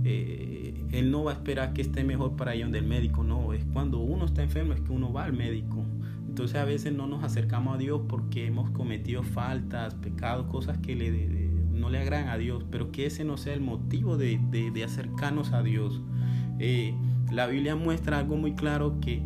eh, 0.03 0.57
él 0.91 1.11
no 1.11 1.25
va 1.25 1.31
a 1.31 1.33
esperar 1.35 1.73
que 1.73 1.81
esté 1.81 2.03
mejor 2.03 2.35
para 2.35 2.55
ir 2.55 2.63
donde 2.63 2.79
el 2.79 2.87
médico, 2.87 3.23
no, 3.23 3.53
es 3.53 3.65
cuando 3.73 3.99
uno 3.99 4.25
está 4.25 4.43
enfermo 4.43 4.73
es 4.73 4.81
que 4.81 4.91
uno 4.91 5.11
va 5.11 5.25
al 5.25 5.33
médico. 5.33 5.76
Entonces 6.37 6.57
a 6.57 6.65
veces 6.65 6.93
no 6.93 7.07
nos 7.07 7.23
acercamos 7.23 7.73
a 7.73 7.77
Dios 7.79 8.01
porque 8.07 8.45
hemos 8.45 8.69
cometido 8.69 9.23
faltas, 9.23 9.95
pecados, 9.95 10.45
cosas 10.45 10.77
que 10.77 10.95
no 11.71 11.89
le 11.89 11.97
agradan 11.97 12.29
a 12.29 12.37
Dios, 12.37 12.63
pero 12.69 12.91
que 12.91 13.07
ese 13.07 13.23
no 13.23 13.37
sea 13.37 13.55
el 13.55 13.61
motivo 13.61 14.17
de, 14.17 14.83
acercarnos 14.85 15.51
a 15.51 15.63
Dios. 15.63 15.99
Eh, 16.59 16.93
la 17.31 17.47
Biblia 17.47 17.75
muestra 17.75 18.19
algo 18.19 18.37
muy 18.37 18.53
claro 18.53 18.99
que 19.01 19.19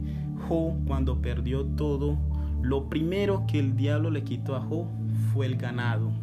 Job 0.47 0.85
cuando 0.87 1.21
perdió 1.21 1.65
todo, 1.65 2.17
lo 2.61 2.87
primero 2.87 3.43
que 3.45 3.59
el 3.59 3.75
diablo 3.75 4.09
le 4.09 4.23
quitó 4.23 4.55
a 4.55 4.61
Job 4.61 4.87
fue 5.33 5.47
el 5.47 5.57
ganado. 5.57 6.13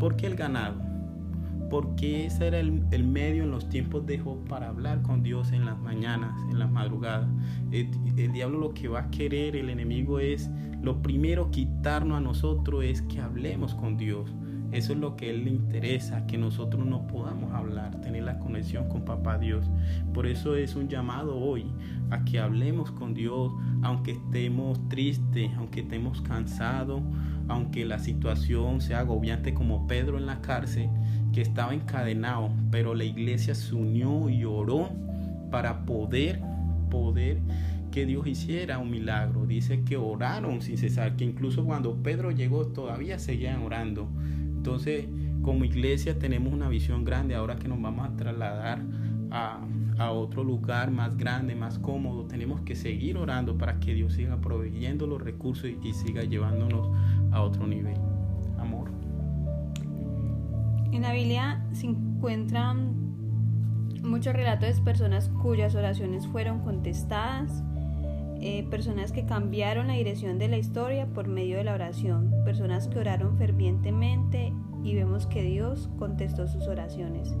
¿Por 0.00 0.16
qué 0.16 0.26
el 0.26 0.36
ganado? 0.36 0.93
Porque 1.74 2.26
ese 2.26 2.46
era 2.46 2.60
el, 2.60 3.02
medio 3.02 3.42
en 3.42 3.50
los 3.50 3.68
tiempos 3.68 4.06
de 4.06 4.16
Job 4.20 4.46
para 4.46 4.68
hablar 4.68 5.02
con 5.02 5.24
Dios 5.24 5.50
en 5.50 5.66
las 5.66 5.76
mañanas, 5.76 6.32
en 6.48 6.60
las 6.60 6.70
madrugadas. 6.70 7.28
El, 7.72 7.90
el 8.16 8.32
diablo 8.32 8.60
lo 8.60 8.74
que 8.74 8.86
va 8.86 9.00
a 9.00 9.10
querer, 9.10 9.56
el 9.56 9.68
enemigo 9.68 10.20
es, 10.20 10.48
lo 10.82 11.02
primero 11.02 11.50
quitarnos 11.50 12.18
a 12.18 12.20
nosotros 12.20 12.84
es 12.84 13.02
que 13.02 13.20
hablemos 13.20 13.74
con 13.74 13.96
Dios. 13.96 14.32
Eso 14.74 14.92
es 14.92 14.98
lo 14.98 15.14
que 15.14 15.26
a 15.26 15.30
él 15.30 15.44
le 15.44 15.50
interesa, 15.50 16.26
que 16.26 16.36
nosotros 16.36 16.84
no 16.84 17.06
podamos 17.06 17.52
hablar, 17.52 18.00
tener 18.00 18.24
la 18.24 18.40
conexión 18.40 18.88
con 18.88 19.04
Papá 19.04 19.38
Dios. 19.38 19.64
Por 20.12 20.26
eso 20.26 20.56
es 20.56 20.74
un 20.74 20.88
llamado 20.88 21.38
hoy 21.38 21.66
a 22.10 22.24
que 22.24 22.40
hablemos 22.40 22.90
con 22.90 23.14
Dios, 23.14 23.52
aunque 23.82 24.10
estemos 24.10 24.80
tristes, 24.88 25.52
aunque 25.56 25.80
estemos 25.80 26.20
cansados, 26.22 27.00
aunque 27.46 27.84
la 27.84 28.00
situación 28.00 28.80
sea 28.80 28.98
agobiante 28.98 29.54
como 29.54 29.86
Pedro 29.86 30.18
en 30.18 30.26
la 30.26 30.40
cárcel, 30.40 30.88
que 31.32 31.40
estaba 31.40 31.72
encadenado, 31.72 32.50
pero 32.72 32.96
la 32.96 33.04
iglesia 33.04 33.54
se 33.54 33.76
unió 33.76 34.28
y 34.28 34.44
oró 34.44 34.90
para 35.52 35.86
poder, 35.86 36.40
poder 36.90 37.38
que 37.92 38.06
Dios 38.06 38.26
hiciera 38.26 38.80
un 38.80 38.90
milagro. 38.90 39.46
Dice 39.46 39.84
que 39.84 39.96
oraron 39.96 40.62
sin 40.62 40.78
cesar, 40.78 41.14
que 41.14 41.22
incluso 41.22 41.64
cuando 41.64 41.94
Pedro 42.02 42.32
llegó 42.32 42.66
todavía 42.66 43.20
seguían 43.20 43.62
orando. 43.62 44.08
Entonces, 44.64 45.04
como 45.42 45.66
iglesia 45.66 46.18
tenemos 46.18 46.50
una 46.50 46.70
visión 46.70 47.04
grande 47.04 47.34
ahora 47.34 47.56
que 47.56 47.68
nos 47.68 47.82
vamos 47.82 48.08
a 48.08 48.16
trasladar 48.16 48.80
a, 49.30 49.60
otro 50.10 50.42
lugar 50.42 50.90
más 50.90 51.18
grande, 51.18 51.54
más 51.54 51.78
cómodo. 51.78 52.24
Tenemos 52.24 52.62
que 52.62 52.74
seguir 52.74 53.18
orando 53.18 53.58
para 53.58 53.78
que 53.78 53.92
Dios 53.92 54.14
siga 54.14 54.40
proveyendo 54.40 55.06
los 55.06 55.20
recursos 55.20 55.66
y, 55.68 55.78
y 55.86 55.92
siga 55.92 56.22
llevándonos 56.22 56.88
a 57.30 57.42
otro 57.42 57.66
nivel. 57.66 57.98
Amor. 58.58 58.90
En 60.92 61.02
la 61.02 61.12
Biblia 61.12 61.62
se 61.72 61.88
encuentran 61.88 62.94
muchos 64.02 64.32
relatos 64.32 64.76
de 64.76 64.82
personas 64.82 65.28
cuyas 65.28 65.74
oraciones 65.74 66.26
fueron 66.26 66.60
contestadas, 66.60 67.62
eh, 68.46 68.62
personas 68.62 69.10
que 69.10 69.24
cambiaron 69.24 69.86
la 69.86 69.94
dirección 69.94 70.38
de 70.38 70.48
la 70.48 70.58
historia 70.58 71.06
por 71.06 71.28
medio 71.28 71.56
de 71.56 71.64
la 71.64 71.72
oración, 71.72 72.30
personas 72.44 72.88
que 72.88 72.98
oraron 72.98 73.38
fervientemente 73.38 74.52
y 74.82 74.94
vemos 74.94 75.26
que 75.26 75.42
Dios 75.42 75.88
contestó 75.98 76.46
sus 76.46 76.68
oraciones. 76.68 77.34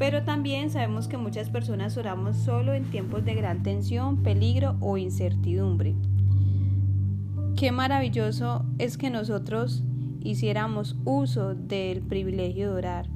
Pero 0.00 0.24
también 0.24 0.68
sabemos 0.70 1.06
que 1.06 1.16
muchas 1.16 1.48
personas 1.48 1.96
oramos 1.96 2.38
solo 2.38 2.74
en 2.74 2.90
tiempos 2.90 3.24
de 3.24 3.36
gran 3.36 3.62
tensión, 3.62 4.24
peligro 4.24 4.76
o 4.80 4.96
incertidumbre. 4.96 5.94
Qué 7.54 7.70
maravilloso 7.70 8.64
es 8.78 8.98
que 8.98 9.10
nosotros 9.10 9.84
hiciéramos 10.24 10.96
uso 11.04 11.54
del 11.54 12.02
privilegio 12.02 12.72
de 12.72 12.78
orar. 12.78 13.06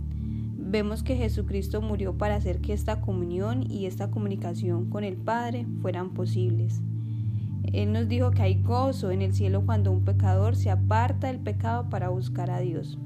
Vemos 0.57 1.03
que 1.03 1.17
Jesucristo 1.17 1.83
murió 1.83 2.17
para 2.17 2.37
hacer 2.37 2.61
que 2.61 2.73
esta 2.73 3.01
comunión 3.01 3.69
y 3.69 3.87
esta 3.87 4.13
comunicación 4.13 4.91
con 4.91 5.03
el 5.03 5.17
Padre 5.17 5.67
fueran 5.83 6.11
posibles. 6.11 6.83
Él 7.73 7.93
nos 7.93 8.09
dijo 8.09 8.31
que 8.31 8.43
hay 8.43 8.63
gozo 8.63 9.11
en 9.11 9.23
el 9.23 9.35
cielo 9.35 9.65
cuando 9.65 9.93
un 9.93 10.05
pecador 10.05 10.57
se 10.57 10.71
aparta 10.71 11.29
del 11.29 11.41
pecado 11.41 11.89
para 11.91 12.09
buscar 12.09 12.51
a 12.51 12.61
Dios. 12.61 12.99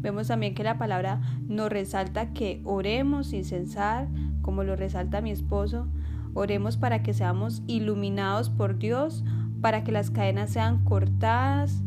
Vemos 0.00 0.28
también 0.28 0.54
que 0.54 0.64
la 0.64 0.78
palabra 0.78 1.20
nos 1.48 1.70
resalta 1.70 2.32
que 2.32 2.60
oremos 2.64 3.28
sin 3.28 3.44
cesar, 3.44 4.08
como 4.40 4.64
lo 4.64 4.74
resalta 4.74 5.20
mi 5.20 5.30
esposo, 5.30 5.86
oremos 6.34 6.76
para 6.76 7.02
que 7.02 7.14
seamos 7.14 7.62
iluminados 7.66 8.50
por 8.50 8.78
Dios, 8.78 9.24
para 9.60 9.84
que 9.84 9.92
las 9.92 10.10
cadenas 10.10 10.50
sean 10.50 10.84
cortadas, 10.84 11.82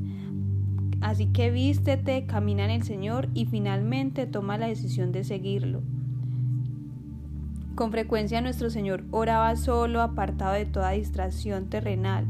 Así 1.05 1.27
que 1.27 1.51
vístete, 1.51 2.25
camina 2.25 2.65
en 2.65 2.71
el 2.71 2.83
Señor 2.83 3.29
y 3.35 3.45
finalmente 3.45 4.25
toma 4.25 4.57
la 4.57 4.67
decisión 4.67 5.11
de 5.11 5.23
seguirlo. 5.23 5.83
Con 7.75 7.91
frecuencia 7.91 8.39
nuestro 8.39 8.69
Señor 8.69 9.03
oraba 9.11 9.53
solo, 9.57 10.01
apartado 10.01 10.53
de 10.53 10.65
toda 10.65 10.91
distracción 10.91 11.65
terrenal. 11.67 12.25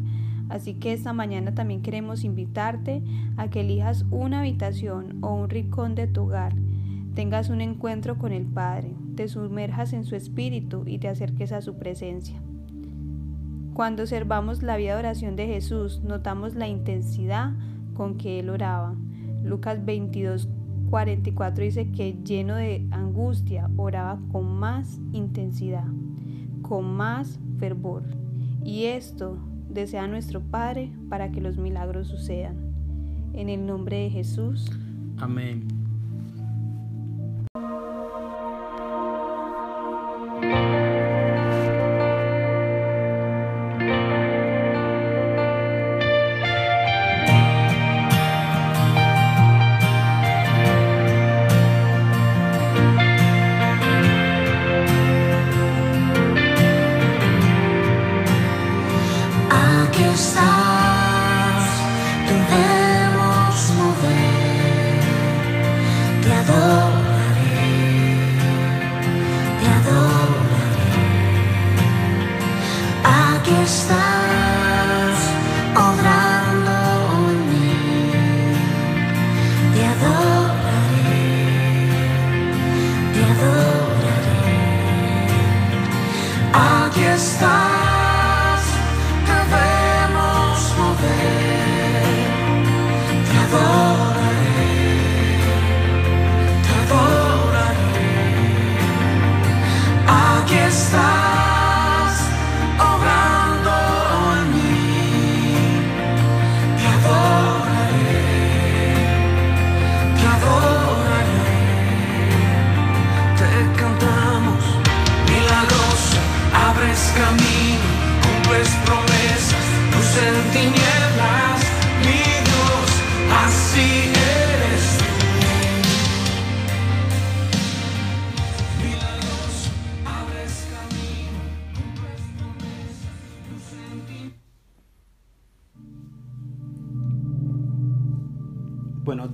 Así 0.50 0.74
que 0.74 0.92
esta 0.92 1.14
mañana 1.14 1.54
también 1.54 1.84
queremos 1.84 2.24
invitarte 2.24 3.04
a 3.38 3.48
que 3.50 3.62
elijas 3.62 4.06
una 4.10 4.40
habitación 4.40 5.20
o 5.22 5.34
un 5.36 5.50
rincón 5.50 5.94
de 5.94 6.08
tu 6.08 6.24
hogar, 6.24 6.54
tengas 7.14 7.50
un 7.50 7.62
encuentro 7.62 8.18
con 8.18 8.32
el 8.32 8.46
Padre, 8.46 8.94
te 9.16 9.28
sumerjas 9.28 9.94
en 9.94 10.04
su 10.04 10.16
espíritu 10.16 10.84
y 10.86 10.98
te 10.98 11.08
acerques 11.08 11.52
a 11.52 11.62
su 11.62 11.78
presencia. 11.78 12.40
Cuando 13.74 14.04
observamos 14.04 14.64
la 14.64 14.78
vida 14.78 14.94
de 14.94 15.00
oración 15.00 15.36
de 15.36 15.48
Jesús, 15.48 16.02
notamos 16.04 16.56
la 16.56 16.68
intensidad 16.68 17.54
con 17.94 18.18
que 18.18 18.40
él 18.40 18.50
oraba. 18.50 18.96
Lucas 19.44 19.84
22, 19.86 20.48
44 20.90 21.64
dice 21.64 21.92
que 21.92 22.18
lleno 22.24 22.56
de 22.56 22.88
angustia 22.92 23.70
oraba 23.78 24.20
con 24.32 24.46
más 24.58 25.00
intensidad, 25.14 25.88
con 26.62 26.86
más 26.96 27.40
fervor. 27.60 28.04
Y 28.64 28.86
esto 28.86 29.38
desea 29.70 30.08
nuestro 30.08 30.42
Padre 30.42 30.92
para 31.10 31.32
que 31.32 31.42
los 31.42 31.58
milagros 31.58 32.08
sucedan. 32.08 32.56
En 33.34 33.50
el 33.50 33.66
nombre 33.66 33.98
de 34.04 34.10
Jesús. 34.10 34.72
Amén. 35.18 35.75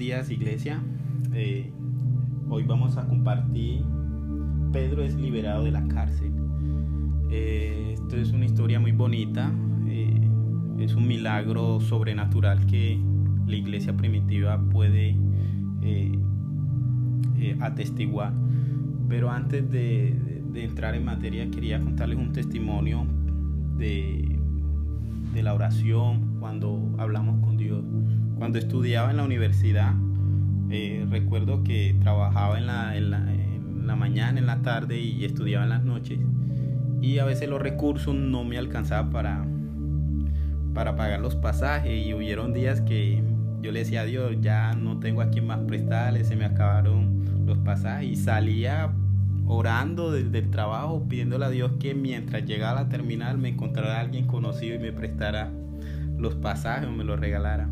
Días 0.01 0.31
iglesia. 0.31 0.81
Eh, 1.31 1.71
hoy 2.49 2.63
vamos 2.63 2.97
a 2.97 3.07
compartir 3.07 3.83
Pedro 4.73 5.03
es 5.03 5.13
liberado 5.13 5.63
de 5.63 5.69
la 5.69 5.87
cárcel. 5.87 6.31
Eh, 7.29 7.91
esto 7.93 8.17
es 8.17 8.31
una 8.31 8.45
historia 8.45 8.79
muy 8.79 8.93
bonita. 8.93 9.53
eh, 9.87 10.27
es 10.79 10.95
un 10.95 11.07
milagro 11.07 11.79
sobrenatural 11.81 12.65
que 12.65 12.99
la 13.45 13.55
iglesia 13.55 13.95
primitiva 13.95 14.59
puede 14.71 15.15
eh, 15.83 16.17
atestiguar. 17.59 18.33
Pero 19.07 19.29
antes 19.29 19.69
de, 19.69 20.41
de 20.51 20.63
entrar 20.63 20.95
en 20.95 21.05
materia 21.05 21.47
quería 21.51 21.79
contarles 21.79 22.17
un 22.17 22.33
testimonio 22.33 23.05
de, 23.77 24.39
de 25.31 25.43
la 25.43 25.53
oración 25.53 26.37
cuando 26.39 26.95
hablamos 26.97 27.39
con 27.45 27.57
Dios. 27.57 27.83
Cuando 28.41 28.57
estudiaba 28.57 29.11
en 29.11 29.17
la 29.17 29.23
universidad, 29.23 29.93
eh, 30.71 31.05
recuerdo 31.11 31.63
que 31.63 31.95
trabajaba 32.01 32.57
en 32.57 32.65
la, 32.65 32.97
en, 32.97 33.11
la, 33.11 33.17
en 33.31 33.85
la 33.85 33.95
mañana, 33.95 34.39
en 34.39 34.47
la 34.47 34.63
tarde 34.63 34.99
y 34.99 35.23
estudiaba 35.25 35.63
en 35.63 35.69
las 35.69 35.83
noches. 35.83 36.17
Y 37.03 37.19
a 37.19 37.25
veces 37.25 37.47
los 37.47 37.61
recursos 37.61 38.15
no 38.15 38.43
me 38.43 38.57
alcanzaban 38.57 39.11
para, 39.11 39.45
para 40.73 40.95
pagar 40.95 41.19
los 41.19 41.35
pasajes. 41.35 42.03
Y 42.03 42.15
hubieron 42.15 42.51
días 42.51 42.81
que 42.81 43.21
yo 43.61 43.71
le 43.71 43.81
decía 43.81 44.01
a 44.01 44.05
Dios, 44.05 44.35
ya 44.41 44.73
no 44.73 44.97
tengo 44.99 45.21
a 45.21 45.29
quien 45.29 45.45
más 45.45 45.59
prestarle, 45.59 46.23
se 46.23 46.35
me 46.35 46.45
acabaron 46.45 47.45
los 47.45 47.59
pasajes. 47.59 48.09
Y 48.09 48.15
salía 48.15 48.91
orando 49.45 50.11
desde 50.11 50.39
el 50.39 50.49
trabajo, 50.49 51.05
pidiéndole 51.07 51.45
a 51.45 51.49
Dios 51.51 51.73
que 51.79 51.93
mientras 51.93 52.43
llegara 52.45 52.79
a 52.79 52.83
la 52.85 52.89
terminal 52.89 53.37
me 53.37 53.49
encontrara 53.49 53.99
alguien 53.99 54.25
conocido 54.25 54.73
y 54.77 54.79
me 54.79 54.91
prestara 54.91 55.51
los 56.17 56.33
pasajes 56.33 56.87
o 56.87 56.91
me 56.91 57.03
los 57.03 57.19
regalara. 57.19 57.69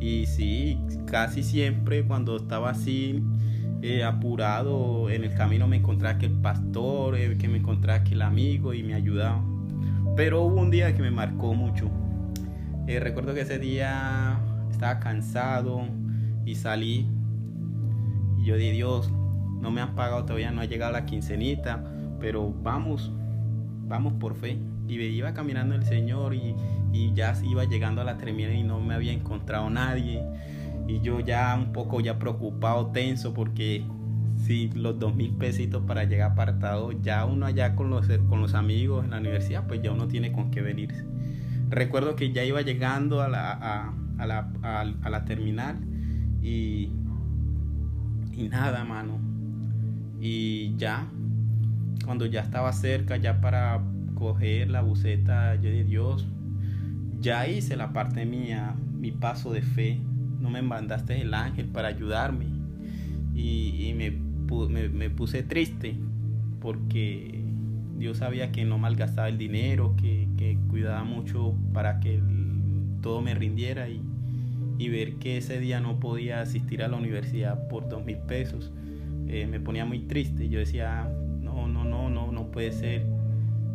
Y 0.00 0.26
sí, 0.26 0.78
casi 1.06 1.42
siempre 1.42 2.04
cuando 2.04 2.36
estaba 2.36 2.70
así 2.70 3.22
eh, 3.82 4.02
apurado 4.02 5.10
en 5.10 5.24
el 5.24 5.34
camino 5.34 5.68
me 5.68 5.76
encontraba 5.76 6.18
que 6.18 6.26
el 6.26 6.32
pastor, 6.32 7.16
eh, 7.16 7.36
que 7.38 7.48
me 7.48 7.58
encontraba 7.58 8.02
que 8.02 8.14
el 8.14 8.22
amigo 8.22 8.72
y 8.72 8.82
me 8.82 8.94
ayudaba. 8.94 9.42
Pero 10.16 10.42
hubo 10.42 10.60
un 10.60 10.70
día 10.70 10.94
que 10.94 11.02
me 11.02 11.10
marcó 11.10 11.54
mucho. 11.54 11.90
Eh, 12.86 12.98
recuerdo 12.98 13.34
que 13.34 13.42
ese 13.42 13.58
día 13.58 14.40
estaba 14.70 15.00
cansado 15.00 15.82
y 16.44 16.54
salí 16.54 17.06
y 18.38 18.44
yo 18.44 18.56
di 18.56 18.70
Dios, 18.70 19.12
no 19.60 19.70
me 19.70 19.80
han 19.82 19.94
pagado 19.94 20.24
todavía, 20.24 20.50
no 20.50 20.62
ha 20.62 20.64
llegado 20.64 20.92
la 20.92 21.04
quincenita, 21.04 21.84
pero 22.18 22.52
vamos, 22.62 23.12
vamos 23.86 24.14
por 24.14 24.34
fe. 24.34 24.58
Y 24.88 24.96
me 24.96 25.04
iba 25.04 25.32
caminando 25.34 25.74
el 25.74 25.84
Señor 25.84 26.34
y, 26.34 26.54
y 26.92 27.12
ya 27.14 27.34
iba 27.42 27.64
llegando 27.64 28.00
a 28.00 28.04
la 28.04 28.16
terminal 28.16 28.54
y 28.54 28.62
no 28.62 28.80
me 28.80 28.94
había 28.94 29.12
encontrado 29.12 29.70
nadie. 29.70 30.22
Y 30.86 31.00
yo 31.00 31.20
ya 31.20 31.54
un 31.56 31.72
poco 31.72 32.00
ya 32.00 32.18
preocupado, 32.18 32.88
tenso, 32.88 33.32
porque 33.32 33.84
si 34.44 34.68
los 34.70 34.98
dos 34.98 35.14
mil 35.14 35.32
pesitos 35.32 35.84
para 35.86 36.04
llegar 36.04 36.32
apartado, 36.32 36.92
ya 36.92 37.24
uno 37.24 37.46
allá 37.46 37.76
con 37.76 37.90
los, 37.90 38.08
con 38.28 38.40
los 38.40 38.54
amigos 38.54 39.04
en 39.04 39.10
la 39.10 39.18
universidad, 39.18 39.66
pues 39.66 39.82
ya 39.82 39.92
uno 39.92 40.08
tiene 40.08 40.32
con 40.32 40.50
qué 40.50 40.62
venirse. 40.62 41.04
Recuerdo 41.68 42.16
que 42.16 42.32
ya 42.32 42.44
iba 42.44 42.62
llegando 42.62 43.22
a 43.22 43.28
la, 43.28 43.52
a, 43.52 44.26
la, 44.26 44.50
a, 44.62 45.10
la 45.10 45.24
terminal 45.24 45.76
y, 46.42 46.90
y 48.32 48.48
nada, 48.48 48.84
mano. 48.84 49.20
Y 50.20 50.74
ya, 50.76 51.06
cuando 52.04 52.26
ya 52.26 52.40
estaba 52.40 52.72
cerca, 52.72 53.16
ya 53.16 53.40
para 53.40 53.80
coger 54.14 54.68
la 54.70 54.82
buceta, 54.82 55.54
yo 55.54 55.70
Dios, 55.70 56.26
ya 57.20 57.46
hice 57.48 57.76
la 57.76 57.92
parte 57.92 58.24
mía, 58.26 58.74
mi 58.98 59.10
paso 59.12 59.52
de 59.52 59.62
fe. 59.62 59.98
No 60.40 60.50
me 60.50 60.62
mandaste 60.62 61.20
el 61.20 61.34
ángel 61.34 61.66
para 61.66 61.88
ayudarme. 61.88 62.46
Y, 63.34 63.92
me, 63.96 64.12
pu- 64.12 64.68
me, 64.68 64.88
me 64.88 65.10
puse 65.10 65.42
triste 65.42 65.96
porque 66.60 67.42
Dios 67.98 68.18
sabía 68.18 68.52
que 68.52 68.64
no 68.64 68.78
malgastaba 68.78 69.28
el 69.28 69.38
dinero, 69.38 69.94
que, 69.96 70.28
cuidaba 70.68 71.04
mucho 71.04 71.54
para 71.72 72.00
que 72.00 72.20
todo 73.02 73.20
me 73.20 73.34
rindiera 73.34 73.88
y, 73.88 74.02
ver 74.88 75.16
que 75.16 75.36
ese 75.36 75.60
día 75.60 75.78
no 75.80 76.00
podía 76.00 76.40
asistir 76.40 76.82
a 76.82 76.88
la 76.88 76.96
universidad 76.96 77.68
por 77.68 77.88
dos 77.88 78.04
mil 78.04 78.16
pesos 78.16 78.72
eh, 79.28 79.46
me 79.46 79.60
ponía 79.60 79.84
muy 79.84 80.00
triste. 80.00 80.48
Yo 80.48 80.58
decía, 80.58 81.08
no, 81.40 81.68
no, 81.68 81.84
no, 81.84 82.08
no, 82.10 82.32
no 82.32 82.50
puede 82.50 82.72
ser. 82.72 83.06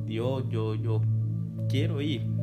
Dios, 0.06 0.44
yo, 0.50 0.76
yo 0.76 1.02
quiero 1.70 2.02
ir. 2.02 2.35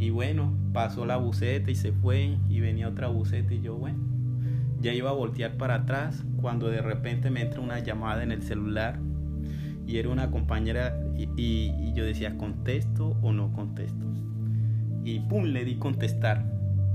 Y 0.00 0.08
bueno, 0.08 0.56
pasó 0.72 1.04
la 1.04 1.18
buceta 1.18 1.70
y 1.70 1.74
se 1.74 1.92
fue 1.92 2.38
y 2.48 2.60
venía 2.60 2.88
otra 2.88 3.08
buceta 3.08 3.52
y 3.52 3.60
yo, 3.60 3.76
bueno, 3.76 3.98
ya 4.80 4.94
iba 4.94 5.10
a 5.10 5.12
voltear 5.12 5.58
para 5.58 5.74
atrás 5.74 6.24
cuando 6.40 6.68
de 6.70 6.80
repente 6.80 7.28
me 7.28 7.42
entra 7.42 7.60
una 7.60 7.80
llamada 7.80 8.22
en 8.22 8.32
el 8.32 8.42
celular 8.42 8.98
y 9.86 9.98
era 9.98 10.08
una 10.08 10.30
compañera 10.30 10.98
y, 11.36 11.92
yo 11.92 12.06
decía, 12.06 12.38
¿contesto 12.38 13.18
o 13.20 13.34
no 13.34 13.52
contesto? 13.52 14.06
Y 15.04 15.20
pum, 15.20 15.44
le 15.44 15.66
di 15.66 15.76
contestar. 15.76 16.46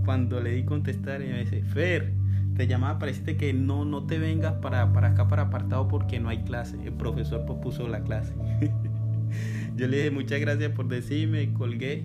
Cuando 0.03 0.41
le 0.41 0.51
di 0.53 0.63
contestar, 0.63 1.21
ella 1.21 1.33
me 1.33 1.41
dice, 1.41 1.61
Fer, 1.61 2.11
te 2.55 2.65
llamaba 2.65 2.97
para 2.97 3.11
decirte 3.11 3.37
que 3.37 3.53
no, 3.53 3.85
no 3.85 4.07
te 4.07 4.17
vengas 4.17 4.53
para, 4.53 4.93
para 4.93 5.09
acá, 5.09 5.27
para 5.27 5.43
apartado, 5.43 5.87
porque 5.87 6.19
no 6.19 6.29
hay 6.29 6.39
clase. 6.39 6.77
El 6.83 6.93
profesor 6.93 7.45
pospuso 7.45 7.87
la 7.87 8.01
clase. 8.01 8.33
yo 9.77 9.87
le 9.87 9.97
dije, 9.97 10.11
muchas 10.11 10.39
gracias 10.39 10.71
por 10.71 10.87
decirme, 10.87 11.53
colgué 11.53 12.03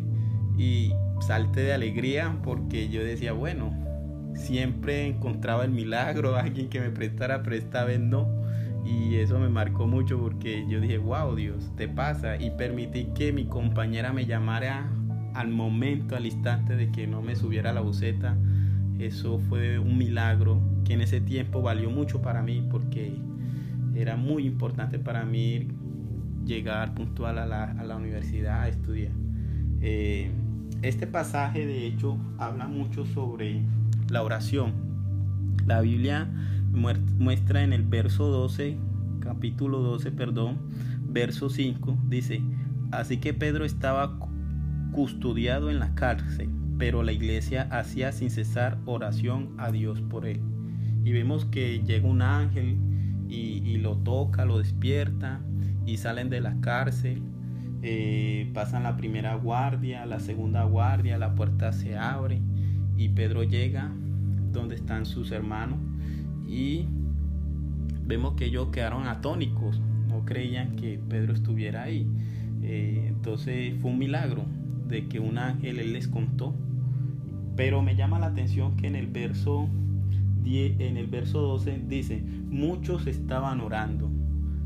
y 0.61 0.93
salté 1.21 1.63
de 1.63 1.73
alegría 1.73 2.37
porque 2.45 2.91
yo 2.91 3.03
decía, 3.03 3.33
bueno, 3.33 3.73
siempre 4.35 5.07
encontraba 5.07 5.65
el 5.65 5.71
milagro, 5.71 6.37
alguien 6.37 6.69
que 6.69 6.81
me 6.81 6.91
prestara, 6.91 7.43
pero 7.43 7.57
esta 7.57 7.85
vez 7.85 7.99
no. 7.99 8.29
Y 8.85 9.17
eso 9.17 9.39
me 9.39 9.49
marcó 9.49 9.87
mucho 9.87 10.19
porque 10.19 10.67
yo 10.69 10.81
dije, 10.81 10.99
wow, 10.99 11.35
Dios, 11.35 11.73
te 11.77 11.89
pasa. 11.89 12.37
Y 12.37 12.51
permití 12.51 13.07
que 13.15 13.33
mi 13.33 13.47
compañera 13.47 14.13
me 14.13 14.27
llamara 14.27 14.91
al 15.33 15.49
momento, 15.49 16.15
al 16.15 16.27
instante 16.27 16.77
de 16.77 16.91
que 16.91 17.07
no 17.07 17.23
me 17.23 17.37
subiera 17.37 17.71
a 17.71 17.73
la 17.73 17.81
buceta. 17.81 18.37
Eso 18.99 19.39
fue 19.39 19.79
un 19.79 19.97
milagro 19.97 20.61
que 20.85 20.93
en 20.93 21.01
ese 21.01 21.23
tiempo 21.23 21.63
valió 21.63 21.91
mucho 21.91 22.21
para 22.21 22.43
mí 22.43 22.67
porque 22.71 23.15
era 23.95 24.17
muy 24.17 24.47
importante 24.47 24.99
para 24.99 25.25
mí 25.25 25.69
llegar 26.45 26.95
puntual 26.95 27.39
a 27.39 27.47
la, 27.47 27.65
a 27.65 27.85
la 27.85 27.97
universidad 27.97 28.61
a 28.61 28.69
estudiar. 28.69 29.13
Eh, 29.81 30.31
este 30.83 31.07
pasaje 31.07 31.67
de 31.67 31.87
hecho 31.87 32.17
habla 32.39 32.67
mucho 32.69 33.05
sobre 33.07 33.63
la 34.09 34.23
oración. 34.23 34.73
La 35.67 35.81
Biblia 35.81 36.29
muestra 36.73 37.63
en 37.63 37.73
el 37.73 37.83
verso 37.83 38.27
12, 38.29 38.77
capítulo 39.21 39.81
12, 39.81 40.11
perdón, 40.13 40.59
verso 41.09 41.51
5, 41.51 41.99
dice, 42.09 42.43
así 42.93 43.19
que 43.19 43.35
Pedro 43.35 43.65
estaba 43.65 44.19
cu- 44.19 44.29
custodiado 44.93 45.71
en 45.71 45.79
la 45.79 45.95
cárcel, 45.95 46.49
pero 46.79 47.03
la 47.03 47.13
iglesia 47.13 47.69
hacía 47.71 48.13
sin 48.13 48.31
cesar 48.31 48.79
oración 48.87 49.51
a 49.59 49.71
Dios 49.71 50.01
por 50.01 50.27
él. 50.27 50.41
Y 51.05 51.13
vemos 51.13 51.45
que 51.45 51.83
llega 51.85 52.09
un 52.09 52.23
ángel 52.23 52.79
y 53.29 53.77
lo 53.79 53.97
toca, 53.99 54.45
lo 54.45 54.59
despierta 54.59 55.41
y 55.87 55.99
salen 55.99 56.31
de 56.31 56.41
la 56.41 56.61
cárcel. 56.61 57.23
Eh, 57.83 58.51
pasan 58.53 58.83
la 58.83 58.97
primera 58.97 59.35
guardia, 59.35 60.05
la 60.07 60.21
segunda 60.21 60.65
guardia, 60.65 61.19
la 61.19 61.35
puerta 61.35 61.73
se 61.73 61.97
abre 61.97 62.41
y 62.97 63.09
Pedro 63.11 63.43
llega 63.43 63.91
donde 64.53 64.75
están 64.75 65.07
sus 65.07 65.31
hermanos 65.31 65.79
y 66.47 66.87
vemos 68.05 68.35
que 68.35 68.47
ellos 68.47 68.69
quedaron 68.69 69.07
atónicos, 69.07 69.81
no 70.09 70.25
creían 70.25 70.77
que 70.77 70.99
Pedro 71.09 71.33
estuviera 71.33 71.85
ahí. 71.85 72.07
Eh, 72.63 73.07
entonces 73.09 73.75
fue 73.81 73.93
un 73.93 73.99
milagro 73.99 74.45
de 74.89 75.07
que 75.07 75.21
un 75.21 75.39
ángel 75.39 75.77
les 75.93 76.09
contó. 76.09 76.55
Pero 77.57 77.83
me 77.83 77.97
llama 77.97 78.19
la 78.19 78.27
atención 78.27 78.77
que 78.77 78.87
en 78.87 78.97
el 78.97 79.07
verso 79.07 79.69
10, 80.43 80.81
en 80.81 80.97
el 80.97 81.07
verso 81.07 81.41
12 81.41 81.83
dice, 81.89 82.23
muchos 82.23 83.07
estaban 83.07 83.61
orando. 83.61 84.11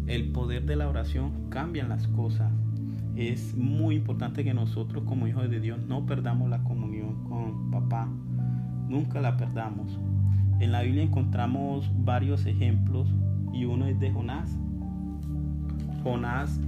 El 0.07 0.33
poder 0.33 0.65
de 0.65 0.77
la 0.77 0.89
oración 0.89 1.33
cambia 1.51 1.87
las 1.87 2.07
cosas. 2.09 2.51
Es 3.17 3.57
muy 3.57 3.97
importante 3.97 4.43
que 4.43 4.55
nosotros 4.55 5.05
como 5.05 5.29
hijos 5.29 5.49
de 5.49 5.61
Dios 5.61 5.79
no 5.87 6.05
perdamos 6.05 6.51
la 6.51 6.65
comunión 6.65 7.23
con 7.25 7.71
papá. 7.71 8.09
Nunca 8.89 9.21
la 9.21 9.37
perdamos. 9.37 10.01
En 10.61 10.73
la 10.73 10.83
Biblia 10.83 11.05
encontramos 11.05 11.89
varios 12.05 12.45
ejemplos 12.47 13.09
y 13.53 13.67
uno 13.67 13.87
es 13.87 14.01
de 14.01 14.11
Jonás. 14.11 14.59
Jonás 16.03 16.59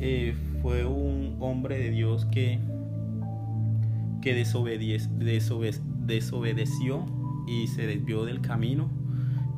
eh, 0.00 0.34
fue 0.62 0.86
un 0.86 1.36
hombre 1.40 1.76
de 1.78 1.90
Dios 1.90 2.24
que, 2.26 2.58
que 4.22 4.34
desobedeció 4.34 5.10
y 7.46 7.66
se 7.66 7.86
desvió 7.86 8.24
del 8.24 8.40
camino. 8.40 8.88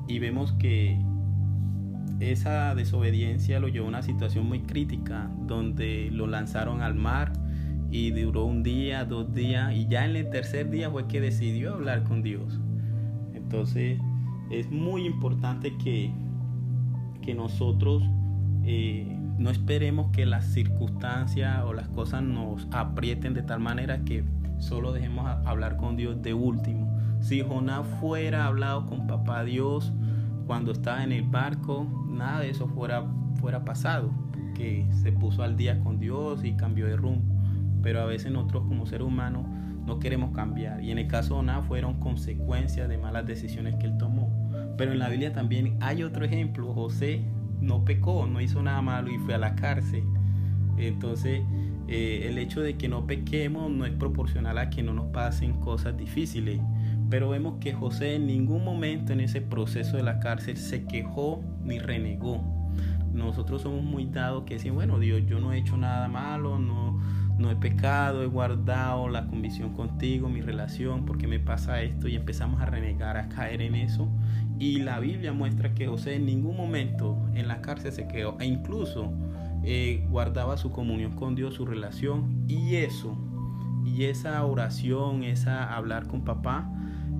Y 0.09 0.19
vemos 0.19 0.53
que 0.55 0.99
esa 2.33 2.75
desobediencia 2.75 3.61
lo 3.61 3.69
llevó 3.69 3.87
a 3.87 3.89
una 3.89 4.03
situación 4.03 4.47
muy 4.47 4.61
crítica, 4.61 5.31
donde 5.47 6.11
lo 6.13 6.27
lanzaron 6.27 6.83
al 6.83 6.95
mar 6.95 7.33
y 7.91 8.11
duró 8.11 8.45
un 8.45 8.63
día, 8.63 9.05
dos 9.05 9.33
días, 9.33 9.73
y 9.73 9.87
ya 9.87 10.05
en 10.05 10.17
el 10.17 10.31
tercer 10.31 10.71
día 10.71 10.91
fue 10.91 11.07
que 11.07 11.21
decidió 11.21 11.75
hablar 11.75 12.05
con 12.05 12.23
Dios. 12.23 12.61
Entonces 13.35 14.01
es 14.51 14.71
muy 14.71 15.07
importante 15.07 15.77
que, 15.77 16.13
que 17.23 17.35
nosotros 17.35 18.03
eh, 18.65 19.17
no 19.39 19.51
esperemos 19.51 20.11
que 20.13 20.27
las 20.27 20.47
circunstancias 20.47 21.63
o 21.65 21.73
las 21.73 21.89
cosas 21.89 22.23
nos 22.23 22.67
aprieten 22.71 23.35
de 23.35 23.43
tal 23.43 23.61
manera 23.61 24.05
que 24.05 24.25
solo 24.59 24.93
dejemos 24.93 25.27
hablar 25.45 25.77
con 25.77 25.97
Dios 25.97 26.23
de 26.23 26.35
último. 26.35 26.99
Si 27.21 27.41
Jonás 27.41 27.87
fuera 28.01 28.47
hablado 28.47 28.87
con 28.87 29.07
papá 29.07 29.45
Dios 29.45 29.93
cuando 30.47 30.73
estaba 30.73 31.03
en 31.03 31.13
el 31.13 31.23
barco, 31.23 31.87
nada 32.15 32.41
de 32.41 32.51
eso 32.51 32.69
fuera, 32.69 33.05
fuera 33.41 33.65
pasado, 33.65 34.11
que 34.55 34.87
se 35.03 35.13
puso 35.13 35.43
al 35.43 35.57
día 35.57 35.81
con 35.81 35.99
Dios 35.99 36.45
y 36.45 36.53
cambió 36.53 36.87
de 36.87 36.97
rumbo. 36.97 37.35
Pero 37.83 38.01
a 38.01 38.07
veces 38.07 38.33
nosotros 38.33 38.65
como 38.67 38.87
seres 38.87 39.07
humanos 39.07 39.47
no 39.87 39.99
queremos 39.99 40.35
cambiar. 40.35 40.83
Y 40.83 40.91
en 40.91 40.99
el 40.99 41.07
caso 41.07 41.35
de 41.35 41.41
Jonás 41.41 41.67
fueron 41.67 42.01
consecuencias 42.01 42.89
de 42.89 42.99
malas 42.99 43.27
decisiones 43.27 43.77
que 43.77 43.87
él 43.87 43.99
tomó. 43.99 44.33
Pero 44.77 44.93
en 44.93 44.99
la 44.99 45.09
Biblia 45.09 45.33
también 45.33 45.77
hay 45.81 46.03
otro 46.03 46.25
ejemplo. 46.25 46.73
José 46.73 47.23
no 47.61 47.85
pecó, 47.85 48.27
no 48.27 48.41
hizo 48.41 48.63
nada 48.63 48.81
malo 48.83 49.11
y 49.11 49.19
fue 49.19 49.35
a 49.35 49.39
la 49.39 49.55
cárcel. 49.55 50.05
Entonces, 50.77 51.43
eh, 51.87 52.27
el 52.29 52.39
hecho 52.39 52.61
de 52.61 52.77
que 52.77 52.89
no 52.89 53.07
pequemos 53.07 53.71
no 53.71 53.85
es 53.85 53.93
proporcional 53.93 54.59
a 54.59 54.71
que 54.71 54.83
no 54.83 54.95
nos 54.95 55.07
pasen 55.07 55.61
cosas 55.61 55.97
difíciles. 55.97 56.61
Pero 57.11 57.29
vemos 57.29 57.59
que 57.61 57.75
José 57.75 58.15
en 58.15 58.27
ningún 58.27 58.65
momento 58.65 59.13
en 59.13 59.21
ese 59.21 59.41
proceso 59.41 59.97
de 59.97 60.03
la 60.03 60.21
cárcel 60.21 60.57
se 60.57 60.85
quejó 60.85 61.43
ni 61.65 61.79
renegó. 61.79 62.43
Nosotros 63.13 63.63
somos 63.63 63.85
muy 63.85 64.07
dados 64.07 64.45
que 64.45 64.55
decimos, 64.55 64.77
bueno, 64.77 64.99
Dios, 64.99 65.23
yo 65.27 65.39
no 65.39 65.53
he 65.53 65.59
hecho 65.59 65.77
nada 65.77 66.09
malo, 66.09 66.59
no, 66.59 67.01
no 67.39 67.51
he 67.51 67.57
pecado, 67.57 68.23
he 68.23 68.27
guardado 68.27 69.09
la 69.09 69.27
convicción 69.27 69.73
contigo, 69.73 70.29
mi 70.29 70.41
relación, 70.41 71.05
porque 71.05 71.27
me 71.27 71.39
pasa 71.39 71.81
esto 71.83 72.09
y 72.09 72.17
empezamos 72.17 72.61
a 72.61 72.67
renegar, 72.67 73.17
a 73.17 73.29
caer 73.29 73.63
en 73.63 73.77
eso. 73.77 74.09
Y 74.59 74.81
la 74.81 74.99
Biblia 74.99 75.33
muestra 75.33 75.75
que 75.75 75.87
José 75.87 76.17
en 76.17 76.27
ningún 76.27 76.57
momento 76.57 77.17
en 77.35 77.49
la 77.49 77.61
cárcel 77.61 77.93
se 77.93 78.09
quedó 78.09 78.37
e 78.41 78.47
incluso 78.47 79.13
eh, 79.65 80.07
guardaba 80.11 80.57
su 80.57 80.71
comunión 80.71 81.13
con 81.13 81.35
Dios, 81.35 81.55
su 81.55 81.67
relación 81.67 82.45
y 82.49 82.77
eso, 82.77 83.17
y 83.85 84.05
esa 84.05 84.45
oración, 84.45 85.25
esa 85.25 85.75
hablar 85.75 86.07
con 86.07 86.25
papá, 86.25 86.71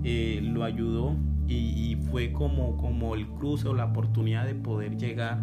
eh, 0.03 0.39
lo 0.43 0.63
ayudó 0.63 1.15
y, 1.47 1.95
fue 2.09 2.31
como, 2.31 2.77
como 2.77 3.15
el 3.15 3.27
cruce 3.27 3.67
o 3.67 3.73
la 3.73 3.85
oportunidad 3.85 4.45
de 4.45 4.55
poder 4.55 4.97
llegar 4.97 5.39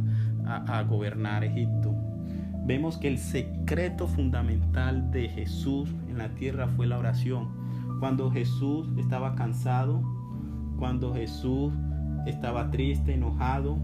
a, 0.47 0.79
a 0.79 0.83
gobernar 0.83 1.45
Egipto. 1.45 1.95
Vemos 2.65 2.97
que 2.97 3.09
el 3.09 3.19
secreto 3.19 4.07
fundamental 4.07 5.11
de 5.11 5.29
Jesús 5.29 5.91
en 6.09 6.19
la 6.19 6.35
tierra 6.35 6.69
fue 6.69 6.87
la 6.87 6.99
oración. 6.99 7.49
Cuando 8.01 8.31
Jesús 8.31 8.89
estaba 8.99 9.35
cansado, 9.35 10.03
cuando 10.79 11.15
Jesús 11.15 11.73
estaba 12.27 12.71
triste, 12.71 13.15
enojado, 13.15 13.79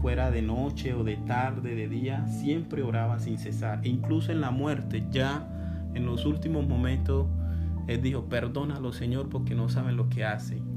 fuera 0.00 0.30
de 0.30 0.42
noche 0.42 0.94
o 0.94 1.04
de 1.04 1.16
tarde, 1.16 1.74
de 1.74 1.88
día, 1.88 2.26
siempre 2.26 2.82
oraba 2.82 3.18
sin 3.18 3.38
cesar. 3.38 3.80
E 3.84 3.88
incluso 3.88 4.32
en 4.32 4.40
la 4.40 4.50
muerte, 4.50 5.06
ya 5.10 5.46
en 5.94 6.06
los 6.06 6.24
últimos 6.24 6.66
momentos, 6.66 7.26
Él 7.86 8.00
dijo, 8.00 8.24
perdónalo 8.24 8.92
Señor 8.92 9.28
porque 9.28 9.54
no 9.54 9.68
saben 9.68 9.96
lo 9.96 10.08
que 10.08 10.24
hacen. 10.24 10.69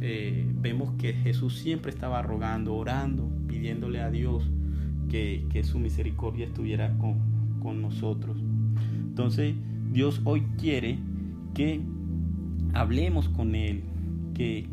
Eh, 0.00 0.46
vemos 0.60 0.90
que 0.98 1.14
Jesús 1.14 1.58
siempre 1.58 1.90
estaba 1.90 2.22
rogando, 2.22 2.74
orando, 2.74 3.28
pidiéndole 3.46 4.00
a 4.00 4.10
Dios 4.10 4.44
que, 5.08 5.62
su 5.64 5.78
misericordia 5.78 6.46
estuviera 6.46 6.96
con, 6.98 7.36
nosotros. 7.80 8.36
Entonces, 9.08 9.56
Dios 9.90 10.20
hoy 10.24 10.42
quiere 10.56 10.98
que 11.52 11.80
hablemos 12.74 13.28
con 13.28 13.56
Él, 13.56 13.82
que, 14.34 14.68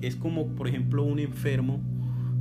es 0.00 0.16
como, 0.16 0.46
por 0.54 0.66
ejemplo, 0.68 1.04
un 1.04 1.18
enfermo, 1.18 1.80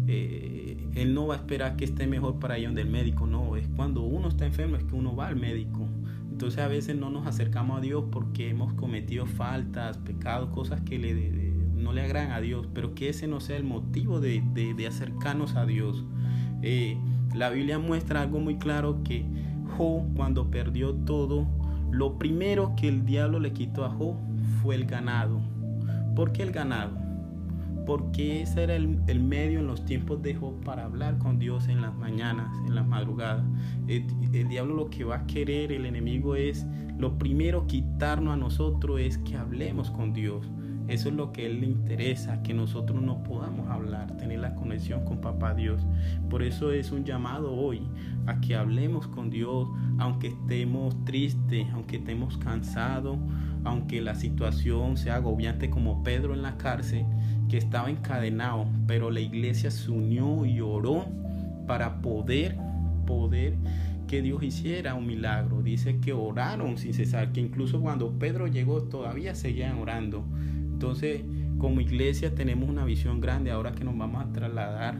eh, 0.07 0.77
Él 0.95 1.13
no 1.13 1.27
va 1.27 1.35
a 1.35 1.37
esperar 1.39 1.75
que 1.75 1.83
esté 1.83 2.07
mejor 2.07 2.39
para 2.39 2.57
ir 2.57 2.67
donde 2.67 2.83
el 2.83 2.89
médico, 2.89 3.27
no, 3.27 3.57
es 3.57 3.67
cuando 3.75 4.03
uno 4.03 4.29
está 4.29 4.45
enfermo 4.45 4.77
es 4.77 4.83
que 4.83 4.95
uno 4.95 5.13
va 5.13 5.27
al 5.27 5.35
médico. 5.35 5.87
Entonces 6.31 6.59
a 6.59 6.67
veces 6.67 6.95
no 6.95 7.09
nos 7.09 7.25
acercamos 7.25 7.79
a 7.79 7.81
Dios 7.81 8.05
porque 8.11 8.49
hemos 8.49 8.71
cometido 8.73 9.25
faltas, 9.25 9.97
pecados, 9.97 10.51
cosas 10.51 10.81
que 10.81 10.99
le, 10.99 11.13
no 11.77 11.93
le 11.93 12.01
agradan 12.01 12.31
a 12.31 12.41
Dios, 12.41 12.67
pero 12.73 12.93
que 12.95 13.09
ese 13.09 13.27
no 13.27 13.39
sea 13.39 13.57
el 13.57 13.63
motivo 13.63 14.19
de, 14.19 14.43
de- 14.53 14.87
acercarnos 14.87 15.55
a 15.55 15.65
Dios. 15.65 16.03
Eh, 16.61 16.97
la 17.35 17.49
Biblia 17.49 17.79
muestra 17.79 18.21
algo 18.21 18.39
muy 18.39 18.57
claro 18.57 19.03
que 19.03 19.25
Job 19.77 20.03
cuando 20.15 20.49
perdió 20.49 20.93
todo, 20.93 21.45
lo 21.91 22.17
primero 22.17 22.73
que 22.75 22.87
el 22.87 23.05
diablo 23.05 23.39
le 23.39 23.53
quitó 23.53 23.85
a 23.85 23.89
Job 23.89 24.15
fue 24.61 24.75
el 24.75 24.85
ganado. 24.85 25.39
¿Por 26.15 26.31
qué 26.31 26.43
el 26.43 26.51
ganado? 26.51 26.91
Porque 27.85 28.41
ese 28.41 28.63
era 28.63 28.75
el, 28.75 28.99
el 29.07 29.21
medio 29.21 29.59
en 29.59 29.67
los 29.67 29.85
tiempos 29.85 30.21
de 30.21 30.35
Job 30.35 30.59
para 30.65 30.83
hablar 30.85 31.17
con 31.19 31.39
Dios 31.39 31.67
en 31.69 31.81
las 31.81 31.95
mañanas, 31.95 32.49
en 32.65 32.75
las 32.75 32.85
madrugadas. 32.85 33.45
El, 33.87 34.05
el 34.33 34.49
diablo 34.49 34.75
lo 34.75 34.89
que 34.89 35.05
va 35.05 35.17
a 35.17 35.27
querer, 35.27 35.71
el 35.71 35.85
enemigo 35.85 36.35
es, 36.35 36.65
lo 36.97 37.17
primero 37.17 37.65
quitarnos 37.67 38.33
a 38.33 38.37
nosotros 38.37 38.99
es 38.99 39.17
que 39.19 39.37
hablemos 39.37 39.89
con 39.91 40.11
Dios. 40.11 40.49
Eso 40.87 41.09
es 41.09 41.15
lo 41.15 41.33
que 41.33 41.43
a 41.43 41.45
él 41.47 41.59
le 41.59 41.67
interesa, 41.67 42.41
que 42.43 42.53
nosotros 42.53 43.01
no 43.01 43.23
podamos 43.23 43.69
hablar, 43.69 44.15
tener 44.17 44.39
la 44.39 44.55
conexión 44.55 45.03
con 45.03 45.19
Papá 45.19 45.53
Dios. 45.53 45.85
Por 46.29 46.43
eso 46.43 46.71
es 46.71 46.91
un 46.91 47.03
llamado 47.03 47.53
hoy 47.53 47.81
a 48.25 48.39
que 48.39 48.55
hablemos 48.55 49.07
con 49.07 49.29
Dios, 49.29 49.67
aunque 49.97 50.27
estemos 50.27 50.95
tristes, 51.03 51.67
aunque 51.73 51.97
estemos 51.97 52.37
cansados, 52.37 53.17
aunque 53.65 54.01
la 54.01 54.15
situación 54.15 54.95
sea 54.95 55.15
agobiante 55.15 55.69
como 55.69 56.03
Pedro 56.03 56.33
en 56.33 56.41
la 56.41 56.57
cárcel, 56.57 57.05
que 57.49 57.57
estaba 57.57 57.89
encadenado, 57.89 58.67
pero 58.87 59.11
la 59.11 59.19
iglesia 59.19 59.71
se 59.71 59.91
unió 59.91 60.45
y 60.45 60.61
oró 60.61 61.05
para 61.67 62.01
poder, 62.01 62.57
poder 63.05 63.57
que 64.07 64.21
Dios 64.21 64.41
hiciera 64.41 64.95
un 64.95 65.05
milagro. 65.05 65.61
Dice 65.61 65.99
que 65.99 66.13
oraron 66.13 66.77
sin 66.77 66.93
cesar, 66.93 67.33
que 67.33 67.41
incluso 67.41 67.81
cuando 67.81 68.17
Pedro 68.17 68.47
llegó 68.47 68.83
todavía 68.83 69.35
seguían 69.35 69.77
orando. 69.79 70.25
Entonces, 70.77 71.23
como 71.57 71.81
iglesia 71.81 72.35
tenemos 72.35 72.69
una 72.69 72.85
visión 72.85 73.19
grande 73.19 73.49
ahora 73.49 73.71
que 73.71 73.83
nos 73.83 73.97
vamos 73.97 74.23
a 74.23 74.31
trasladar 74.31 74.95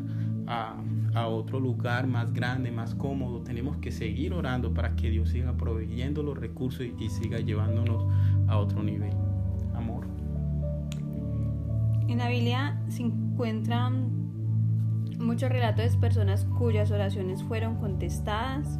a, 0.47 0.75
otro 1.27 1.59
lugar 1.59 2.07
más 2.07 2.33
grande, 2.33 2.71
más 2.71 2.95
cómodo. 2.95 3.41
Tenemos 3.41 3.77
que 3.77 3.91
seguir 3.91 4.33
orando 4.33 4.73
para 4.73 4.95
que 4.95 5.11
Dios 5.11 5.29
siga 5.29 5.55
proveyendo 5.55 6.23
los 6.23 6.35
recursos 6.35 6.81
y, 6.81 6.95
y 7.03 7.09
siga 7.09 7.39
llevándonos 7.39 8.05
a 8.47 8.57
otro 8.57 8.81
nivel. 8.81 9.13
Amor. 9.75 10.07
En 12.07 12.17
la 12.17 12.29
Biblia 12.29 12.81
se 12.89 13.03
encuentran 13.03 14.09
muchos 15.19 15.49
relatos 15.49 15.91
de 15.91 15.97
personas 15.99 16.45
cuyas 16.57 16.89
oraciones 16.89 17.43
fueron 17.43 17.75
contestadas, 17.75 18.79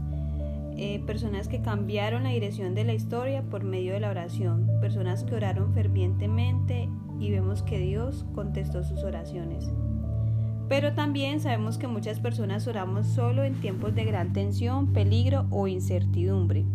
eh, 0.78 1.02
personas 1.06 1.48
que 1.48 1.62
cambiaron 1.62 2.24
la 2.24 2.30
dirección 2.30 2.76
de 2.76 2.84
la 2.84 2.94
historia 2.94 3.42
por 3.42 3.64
medio 3.64 3.94
de 3.94 4.00
la 4.00 4.12
oración, 4.12 4.70
personas 4.80 5.24
que 5.24 5.34
oraron 5.34 5.74
fervientemente 5.74 6.88
y 7.20 7.32
vemos 7.32 7.64
que 7.64 7.80
Dios 7.80 8.26
contestó 8.36 8.84
sus 8.84 9.04
oraciones. 9.04 9.72
Pero 10.70 10.94
también 10.94 11.40
sabemos 11.40 11.78
que 11.78 11.88
muchas 11.88 12.20
personas 12.20 12.68
oramos 12.68 13.08
solo 13.08 13.44
en 13.44 13.60
tiempos 13.60 13.96
de 13.96 14.06
gran 14.06 14.34
tensión, 14.34 14.94
peligro 14.94 15.48
o 15.50 15.68
incertidumbre. 15.68 16.66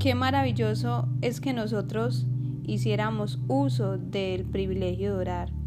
Qué 0.00 0.14
maravilloso 0.14 1.08
es 1.20 1.40
que 1.40 1.52
nosotros 1.52 2.26
hiciéramos 2.64 3.38
uso 3.46 3.98
del 3.98 4.44
privilegio 4.44 5.14
de 5.14 5.20
orar. 5.20 5.59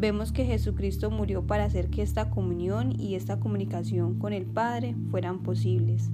Vemos 0.00 0.32
que 0.32 0.46
Jesucristo 0.46 1.10
murió 1.10 1.46
para 1.46 1.64
hacer 1.64 1.90
que 1.90 2.00
esta 2.00 2.30
comunión 2.30 2.98
y 2.98 3.16
esta 3.16 3.38
comunicación 3.38 4.18
con 4.18 4.32
el 4.32 4.46
Padre 4.46 4.94
fueran 5.10 5.40
posibles. 5.40 6.10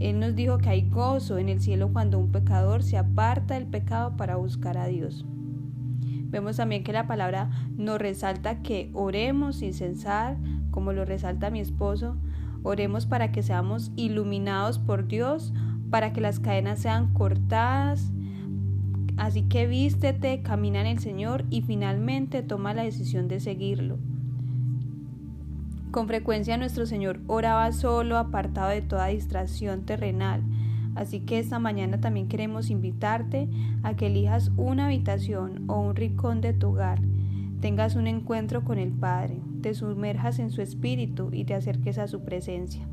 Él 0.00 0.18
nos 0.18 0.34
dijo 0.34 0.58
que 0.58 0.70
hay 0.70 0.90
gozo 0.90 1.38
en 1.38 1.48
el 1.48 1.60
cielo 1.60 1.92
cuando 1.92 2.18
un 2.18 2.32
pecador 2.32 2.82
se 2.82 2.98
aparta 2.98 3.54
del 3.54 3.68
pecado 3.68 4.16
para 4.16 4.34
buscar 4.34 4.76
a 4.76 4.88
Dios. 4.88 5.24
Vemos 6.24 6.56
también 6.56 6.82
que 6.82 6.92
la 6.92 7.06
palabra 7.06 7.50
nos 7.76 8.00
resalta 8.00 8.62
que 8.62 8.90
oremos 8.94 9.54
sin 9.54 9.74
cesar, 9.74 10.36
como 10.72 10.92
lo 10.92 11.04
resalta 11.04 11.50
mi 11.50 11.60
esposo, 11.60 12.16
oremos 12.64 13.06
para 13.06 13.30
que 13.30 13.44
seamos 13.44 13.92
iluminados 13.94 14.80
por 14.80 15.06
Dios, 15.06 15.52
para 15.88 16.12
que 16.12 16.20
las 16.20 16.40
cadenas 16.40 16.80
sean 16.80 17.14
cortadas. 17.14 18.10
Así 19.18 19.42
que 19.42 19.66
vístete, 19.66 20.42
camina 20.42 20.80
en 20.80 20.86
el 20.86 21.00
Señor 21.00 21.44
y 21.50 21.62
finalmente 21.62 22.42
toma 22.42 22.72
la 22.72 22.84
decisión 22.84 23.26
de 23.26 23.40
seguirlo. 23.40 23.98
Con 25.90 26.06
frecuencia 26.06 26.56
nuestro 26.56 26.86
Señor 26.86 27.20
oraba 27.26 27.72
solo, 27.72 28.16
apartado 28.16 28.70
de 28.70 28.80
toda 28.80 29.08
distracción 29.08 29.82
terrenal. 29.82 30.42
Así 30.94 31.20
que 31.20 31.38
esta 31.38 31.58
mañana 31.58 32.00
también 32.00 32.28
queremos 32.28 32.70
invitarte 32.70 33.48
a 33.82 33.94
que 33.94 34.06
elijas 34.06 34.52
una 34.56 34.86
habitación 34.86 35.64
o 35.66 35.80
un 35.80 35.96
rincón 35.96 36.40
de 36.40 36.52
tu 36.52 36.68
hogar, 36.68 37.00
tengas 37.60 37.96
un 37.96 38.06
encuentro 38.06 38.64
con 38.64 38.78
el 38.78 38.90
Padre, 38.92 39.40
te 39.62 39.74
sumerjas 39.74 40.38
en 40.38 40.50
su 40.50 40.62
espíritu 40.62 41.30
y 41.32 41.44
te 41.44 41.54
acerques 41.54 41.98
a 41.98 42.06
su 42.06 42.22
presencia. 42.22 42.86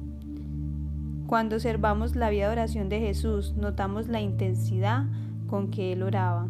Cuando 1.28 1.56
observamos 1.56 2.16
la 2.16 2.30
vida 2.30 2.48
de 2.48 2.54
oración 2.54 2.90
de 2.90 3.00
Jesús, 3.00 3.56
notamos 3.56 4.08
la 4.08 4.22
intensidad 4.22 5.06
con 5.48 5.70
que 5.70 5.94
él 5.94 6.04
oraba. 6.04 6.48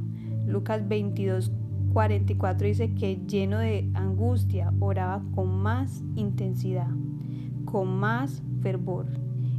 Lucas 0.47 0.87
22, 0.87 1.51
44 1.93 2.67
dice 2.67 2.93
que 2.93 3.21
lleno 3.27 3.57
de 3.57 3.89
angustia 3.93 4.73
oraba 4.79 5.23
con 5.33 5.49
más 5.61 6.03
intensidad, 6.15 6.89
con 7.65 7.87
más 7.99 8.43
fervor. 8.61 9.07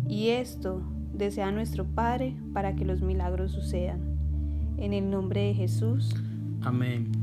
Y 0.08 0.28
esto 0.28 0.82
desea 1.14 1.50
nuestro 1.50 1.84
Padre 1.84 2.36
para 2.52 2.76
que 2.76 2.84
los 2.84 3.00
milagros 3.00 3.52
sucedan. 3.52 4.00
En 4.76 4.92
el 4.92 5.10
nombre 5.10 5.40
de 5.42 5.54
Jesús. 5.54 6.14
Amén. 6.62 7.15